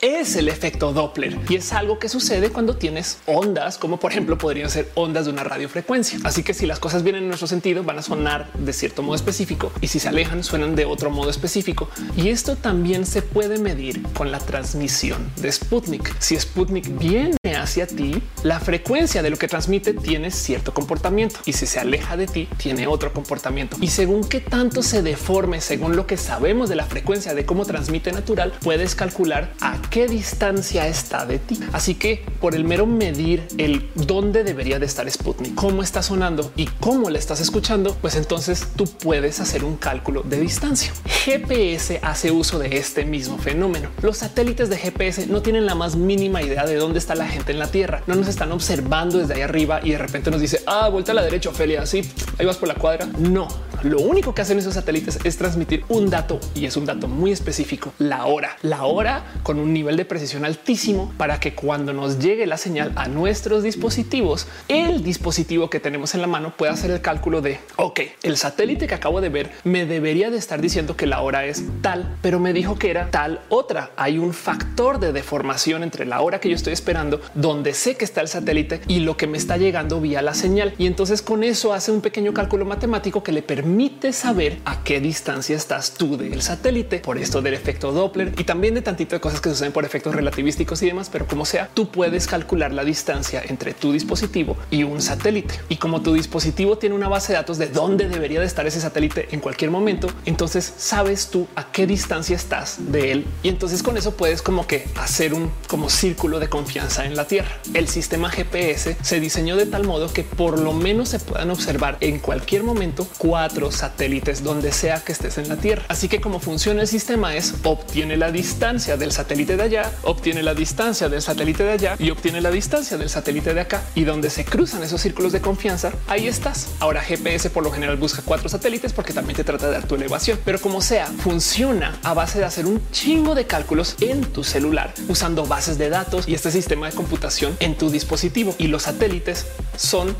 [0.00, 4.38] es el efecto Doppler y es algo que sucede cuando tienes ondas, como por ejemplo
[4.38, 6.18] podrían ser ondas de una radiofrecuencia.
[6.24, 9.16] Así que si las cosas vienen en nuestro sentido, van a sonar de cierto modo
[9.16, 11.88] específico y si se alejan, suenan de otro modo específico.
[12.16, 16.14] Y esto también se puede medir con la transmisión de Sputnik.
[16.18, 21.52] Si Sputnik viene hacia ti, la frecuencia de lo que transmite tiene cierto comportamiento y
[21.52, 23.76] si se aleja de ti, tiene otro comportamiento.
[23.80, 27.64] Y según qué tanto se deforme, según lo que sabemos de la frecuencia de cómo
[27.64, 31.58] transmite natural, puedes calcular a qué distancia está de ti.
[31.72, 36.52] Así que por el mero medir el dónde debería de estar Sputnik, cómo está sonando
[36.56, 40.92] y cómo le estás escuchando, pues entonces tú puedes hacer un cálculo de distancia.
[41.04, 43.62] GPS hace uso de este mismo fenómeno
[44.02, 47.51] los satélites de GPS no tienen la más mínima idea de dónde está la gente
[47.52, 48.02] en la Tierra.
[48.06, 51.14] No nos están observando desde ahí arriba y de repente nos dice, ah, vuelta a
[51.14, 52.02] la derecha, Ophelia, así,
[52.38, 53.06] ahí vas por la cuadra.
[53.18, 53.48] No,
[53.82, 57.32] lo único que hacen esos satélites es transmitir un dato y es un dato muy
[57.32, 62.20] específico, la hora, la hora con un nivel de precisión altísimo para que cuando nos
[62.20, 66.92] llegue la señal a nuestros dispositivos, el dispositivo que tenemos en la mano pueda hacer
[66.92, 70.96] el cálculo de, ok, el satélite que acabo de ver me debería de estar diciendo
[70.96, 73.90] que la hora es tal, pero me dijo que era tal otra.
[73.96, 78.04] Hay un factor de deformación entre la hora que yo estoy esperando, donde sé que
[78.04, 80.72] está el satélite y lo que me está llegando vía la señal.
[80.78, 83.71] Y entonces con eso hace un pequeño cálculo matemático que le permite
[84.12, 88.74] saber a qué distancia estás tú del satélite por esto del efecto Doppler y también
[88.74, 91.08] de tantito de cosas que suceden por efectos relativísticos y demás.
[91.10, 95.54] Pero como sea, tú puedes calcular la distancia entre tu dispositivo y un satélite.
[95.68, 98.80] Y como tu dispositivo tiene una base de datos de dónde debería de estar ese
[98.80, 103.82] satélite en cualquier momento, entonces sabes tú a qué distancia estás de él y entonces
[103.82, 107.58] con eso puedes como que hacer un como círculo de confianza en la Tierra.
[107.74, 111.96] El sistema GPS se diseñó de tal modo que por lo menos se puedan observar
[112.00, 115.84] en cualquier momento cuatro satélites donde sea que estés en la Tierra.
[115.88, 120.42] Así que como funciona el sistema es obtiene la distancia del satélite de allá, obtiene
[120.42, 124.04] la distancia del satélite de allá y obtiene la distancia del satélite de acá y
[124.04, 126.68] donde se cruzan esos círculos de confianza, ahí estás.
[126.80, 129.94] Ahora GPS por lo general busca cuatro satélites porque también te trata de dar tu
[129.94, 134.44] elevación, pero como sea, funciona a base de hacer un chingo de cálculos en tu
[134.44, 138.54] celular usando bases de datos y este sistema de computación en tu dispositivo.
[138.58, 139.46] Y los satélites
[139.76, 140.14] son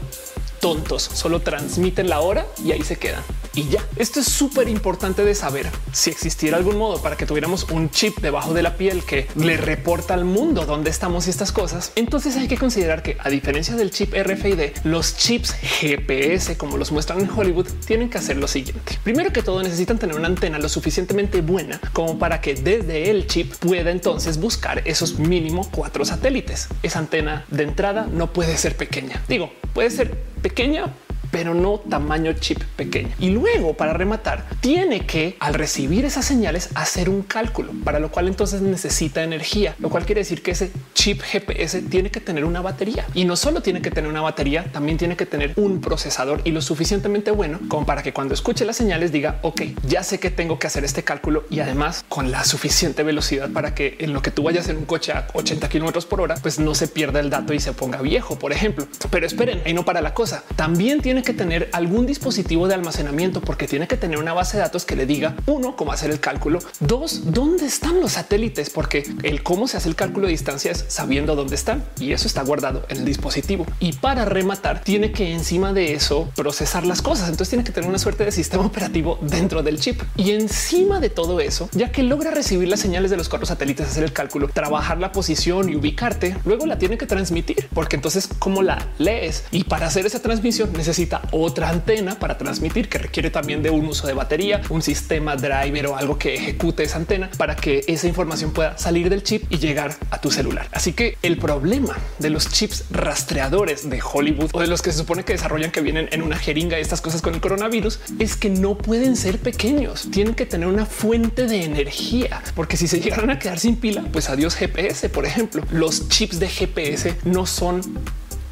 [0.63, 3.25] tontos, solo transmiten la hora y ahí se quedan.
[3.55, 3.85] Y ya.
[3.97, 8.19] Esto es súper importante de saber si existiera algún modo para que tuviéramos un chip
[8.21, 11.93] debajo de la piel que le reporta al mundo dónde estamos y estas cosas.
[11.97, 16.93] Entonces hay que considerar que a diferencia del chip RFID, los chips GPS, como los
[16.93, 18.99] muestran en Hollywood, tienen que hacer lo siguiente.
[19.03, 23.27] Primero que todo necesitan tener una antena lo suficientemente buena como para que desde el
[23.27, 26.69] chip pueda entonces buscar esos mínimo cuatro satélites.
[26.83, 29.23] Esa antena de entrada no puede ser pequeña.
[29.29, 30.93] Digo, puede ser pequeña,
[31.33, 33.09] pero no tamaño chip pequeño.
[33.19, 38.13] Y luego, para rematar, tiene que al recibir esas señales hacer un cálculo, para lo
[38.13, 42.45] cual entonces necesita energía, lo cual quiere decir que ese chip GPS tiene que tener
[42.45, 45.81] una batería y no solo tiene que tener una batería, también tiene que tener un
[45.81, 50.03] procesador y lo suficientemente bueno como para que cuando escuche las señales diga, ok, ya
[50.03, 53.97] sé que tengo que hacer este cálculo y además con la suficiente velocidad para que
[54.01, 56.75] en lo que tú vayas en un coche a 80 kilómetros por hora, pues no
[56.75, 58.87] se pierda el dato y se ponga viejo, por ejemplo.
[59.11, 60.45] Pero esperen, ahí no para la cosa.
[60.57, 64.63] También tiene que tener algún dispositivo de almacenamiento porque tiene que tener una base de
[64.63, 69.05] datos que le diga uno cómo hacer el cálculo, dos dónde están los satélites, porque
[69.23, 72.43] el cómo se hace el cálculo de distancia es sabiendo dónde están y eso está
[72.43, 73.67] guardado en el dispositivo.
[73.81, 77.29] Y para rematar, tiene que encima de eso procesar las cosas.
[77.29, 81.11] Entonces tiene que tener una suerte de sistema operativo dentro del chip y encima de
[81.11, 84.49] todo eso, ya que logra recibir las señales de los cuatro satélites, hacer el cálculo,
[84.49, 89.45] trabajar la posición y ubicarte, luego la tiene que transmitir, porque entonces cómo la lees
[89.51, 93.87] y para hacer esa transmisión necesita otra antena para transmitir que requiere también de un
[93.87, 98.09] uso de batería, un sistema driver o algo que ejecute esa antena para que esa
[98.09, 100.69] información pueda salir del chip y llegar a tu celular.
[100.73, 104.99] Así que el problema de los chips rastreadores de Hollywood o de los que se
[104.99, 108.37] supone que desarrollan que vienen en una jeringa y estas cosas con el coronavirus es
[108.37, 113.01] que no pueden ser pequeños, tienen que tener una fuente de energía, porque si se
[113.01, 115.63] llegaran a quedar sin pila, pues adiós GPS, por ejemplo.
[115.71, 117.83] Los chips de GPS no son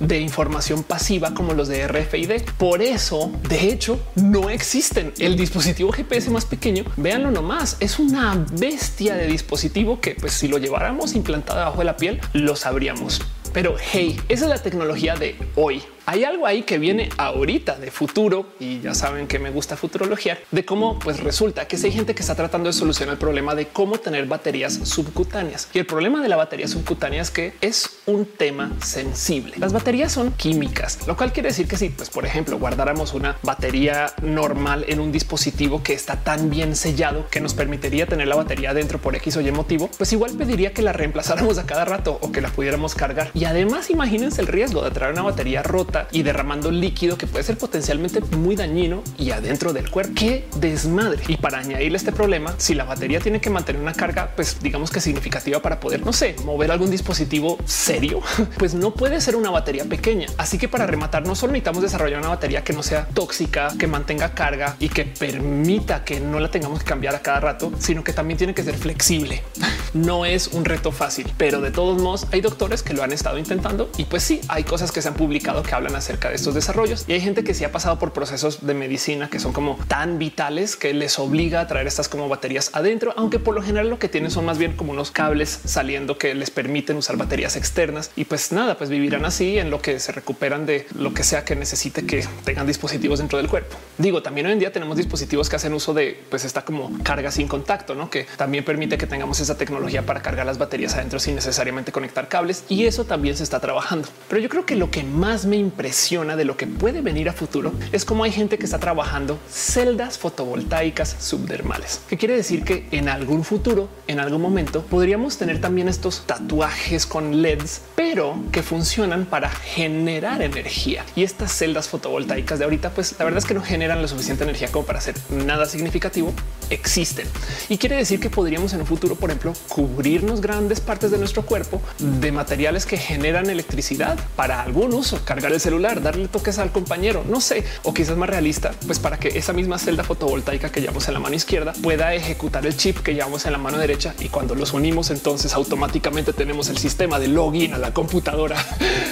[0.01, 2.42] de información pasiva como los de RFID.
[2.59, 5.12] Por eso, de hecho, no existen.
[5.18, 10.48] El dispositivo GPS más pequeño, véanlo nomás, es una bestia de dispositivo que pues si
[10.48, 13.20] lo lleváramos implantado debajo de la piel, lo sabríamos.
[13.53, 15.82] Pero hey, esa es la tecnología de hoy.
[16.07, 20.38] Hay algo ahí que viene ahorita de futuro y ya saben que me gusta futurología
[20.51, 23.68] de cómo pues resulta que hay gente que está tratando de solucionar el problema de
[23.68, 25.68] cómo tener baterías subcutáneas.
[25.72, 29.55] Y el problema de la batería subcutánea es que es un tema sensible.
[29.59, 33.36] Las baterías son químicas, lo cual quiere decir que si, pues por ejemplo, guardáramos una
[33.42, 38.36] batería normal en un dispositivo que está tan bien sellado que nos permitiría tener la
[38.36, 41.84] batería dentro por X o Y motivo, pues igual pediría que la reemplazáramos a cada
[41.84, 43.30] rato o que la pudiéramos cargar.
[43.34, 47.45] Y además imagínense el riesgo de traer una batería rota y derramando líquido que puede
[47.45, 50.12] ser potencialmente muy dañino y adentro del cuerpo.
[50.14, 51.22] Qué desmadre.
[51.28, 54.91] Y para añadirle este problema, si la batería tiene que mantener una carga, pues digamos
[54.91, 58.20] que significativa para poder, no sé, mover algún dispositivo serio,
[58.59, 60.26] pues no puede ser una batería pequeña.
[60.36, 63.86] Así que para rematar, no solo necesitamos desarrollar una batería que no sea tóxica, que
[63.86, 68.05] mantenga carga y que permita que no la tengamos que cambiar a cada rato, sino
[68.05, 69.43] que también tiene que ser flexible.
[69.93, 73.38] No es un reto fácil, pero de todos modos hay doctores que lo han estado
[73.38, 76.55] intentando y pues sí, hay cosas que se han publicado que hablan acerca de estos
[76.55, 79.78] desarrollos y hay gente que sí ha pasado por procesos de medicina que son como
[79.89, 83.89] tan vitales que les obliga a traer estas como baterías adentro, aunque por lo general
[83.89, 87.57] lo que tienen son más bien como unos cables saliendo que les permiten usar baterías
[87.57, 91.24] externas y pues nada, pues vivirán así en lo que se recuperan de lo que
[91.24, 93.76] sea que necesite que tengan dispositivos dentro del cuerpo.
[93.97, 97.31] Digo, también hoy en día tenemos dispositivos que hacen uso de pues esta como carga
[97.31, 98.11] sin contacto, ¿no?
[98.11, 102.28] que también permite que tengamos esa tecnología para cargar las baterías adentro sin necesariamente conectar
[102.28, 104.09] cables y eso también se está trabajando.
[104.28, 107.33] Pero yo creo que lo que más me impresiona de lo que puede venir a
[107.33, 112.89] futuro es como hay gente que está trabajando celdas fotovoltaicas subdermales, que quiere decir que
[112.91, 118.62] en algún futuro, en algún momento, podríamos tener también estos tatuajes con LEDs, pero que
[118.62, 121.05] funcionan para generar energía.
[121.14, 124.43] Y estas celdas fotovoltaicas de ahorita, pues la verdad es que no generan la suficiente
[124.43, 126.33] energía como para hacer nada significativo.
[126.71, 127.27] Existen
[127.68, 131.43] y quiere decir que podríamos en un futuro, por ejemplo, cubrirnos grandes partes de nuestro
[131.43, 136.73] cuerpo de materiales que generan electricidad para algún uso, cargar el celular, darle toques al
[136.73, 140.81] compañero, no sé, o quizás más realista, pues para que esa misma celda fotovoltaica que
[140.81, 144.15] llevamos en la mano izquierda pueda ejecutar el chip que llevamos en la mano derecha
[144.19, 148.57] y cuando los unimos entonces automáticamente tenemos el sistema de login a la computadora.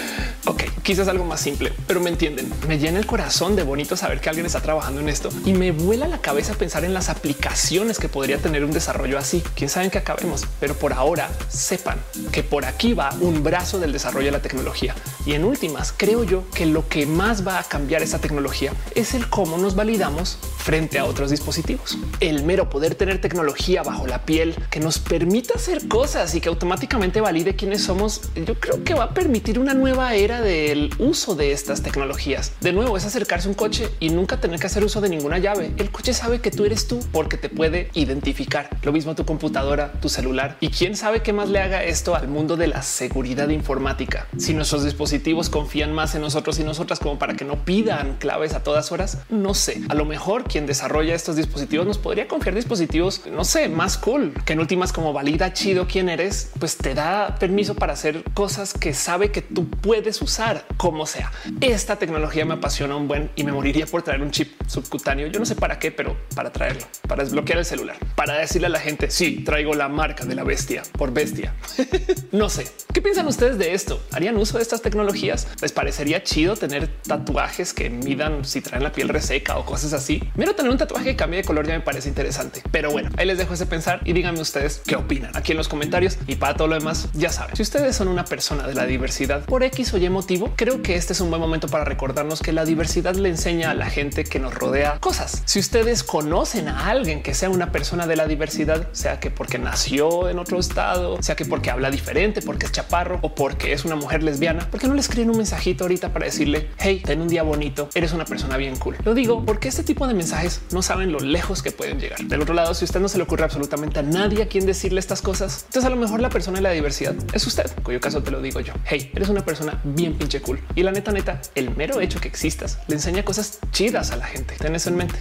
[0.47, 2.51] ok, quizás algo más simple, pero me entienden.
[2.67, 5.73] Me llena el corazón de bonito saber que alguien está trabajando en esto y me
[5.73, 9.43] vuela la cabeza pensar en las aplicaciones que podría tener un desarrollo así.
[9.55, 11.99] Quién sabe qué acabemos, pero por ahora sepan
[12.33, 14.95] que por aquí va un brazo del desarrollo de la tecnología.
[15.27, 19.14] Y en últimas, creo yo que lo que más va a cambiar esta tecnología es
[19.14, 21.99] el cómo nos validamos frente a otros dispositivos.
[22.20, 26.49] El mero poder tener tecnología bajo la piel que nos permita hacer cosas y que
[26.49, 30.91] automáticamente valide quiénes somos, yo creo que va a permitir una nueva era de el
[30.99, 32.53] uso de estas tecnologías.
[32.61, 35.39] De nuevo, es acercarse a un coche y nunca tener que hacer uso de ninguna
[35.39, 35.72] llave.
[35.76, 38.68] El coche sabe que tú eres tú porque te puede identificar.
[38.82, 40.57] Lo mismo tu computadora, tu celular.
[40.61, 44.26] Y quién sabe qué más le haga esto al mundo de la seguridad informática.
[44.36, 48.53] Si nuestros dispositivos confían más en nosotros y nosotras como para que no pidan claves
[48.53, 49.81] a todas horas, no sé.
[49.89, 54.35] A lo mejor quien desarrolla estos dispositivos nos podría confiar dispositivos, no sé, más cool,
[54.45, 58.74] que en últimas como valida chido quién eres, pues te da permiso para hacer cosas
[58.74, 61.33] que sabe que tú puedes usar como sea.
[61.62, 65.29] Esta tecnología me apasiona un buen y me moriría por traer un chip subcutáneo.
[65.29, 68.70] Yo no sé para qué, pero para traerlo, para desbloquear el celular, para decirle a
[68.70, 71.55] la gente, sí, traigo la marca de la bestia por bestia.
[72.33, 74.03] no sé, ¿qué piensan ustedes de esto?
[74.12, 75.49] ¿Harían uso de estas tecnologías?
[75.62, 80.23] ¿Les parecería chido tener tatuajes que midan si traen la piel reseca o cosas así?
[80.35, 82.62] Mira, tener un tatuaje que cambie de color ya me parece interesante.
[82.71, 85.69] Pero bueno, ahí les dejo ese pensar y díganme ustedes qué opinan aquí en los
[85.69, 88.87] comentarios y para todo lo demás, ya saben, si ustedes son una persona de la
[88.87, 92.41] diversidad por X o Y motivo, creo que este es un buen momento para recordarnos
[92.41, 95.43] que la diversidad le enseña a la gente que nos rodea cosas.
[95.45, 99.59] Si ustedes conocen a alguien que sea una persona de la diversidad, sea que porque
[99.59, 103.85] nació en otro estado, sea que porque habla diferente, porque es chaparro o porque es
[103.85, 107.21] una mujer lesbiana, ¿por qué no le escriben un mensajito ahorita para decirle, hey, ten
[107.21, 108.97] un día bonito, eres una persona bien cool.
[109.05, 112.21] Lo digo porque este tipo de mensajes no saben lo lejos que pueden llegar.
[112.21, 115.01] Del otro lado, si usted no se le ocurre absolutamente a nadie a quien decirle
[115.01, 118.01] estas cosas, entonces a lo mejor la persona de la diversidad es usted, en cuyo
[118.01, 118.73] caso te lo digo yo.
[118.85, 120.61] Hey, eres una persona bien pinche cool.
[120.75, 124.27] Y la neta, neta, el mero hecho que existas le enseña cosas chidas a la
[124.27, 124.55] gente.
[124.59, 125.19] Ten eso en mente.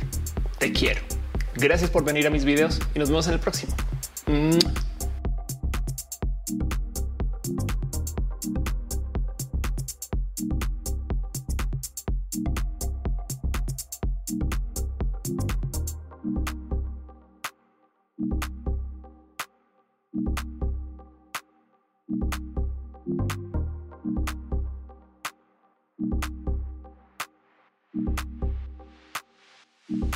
[0.59, 1.01] Te quiero.
[1.55, 3.75] Gracias por venir a mis videos y nos vemos en el próximo.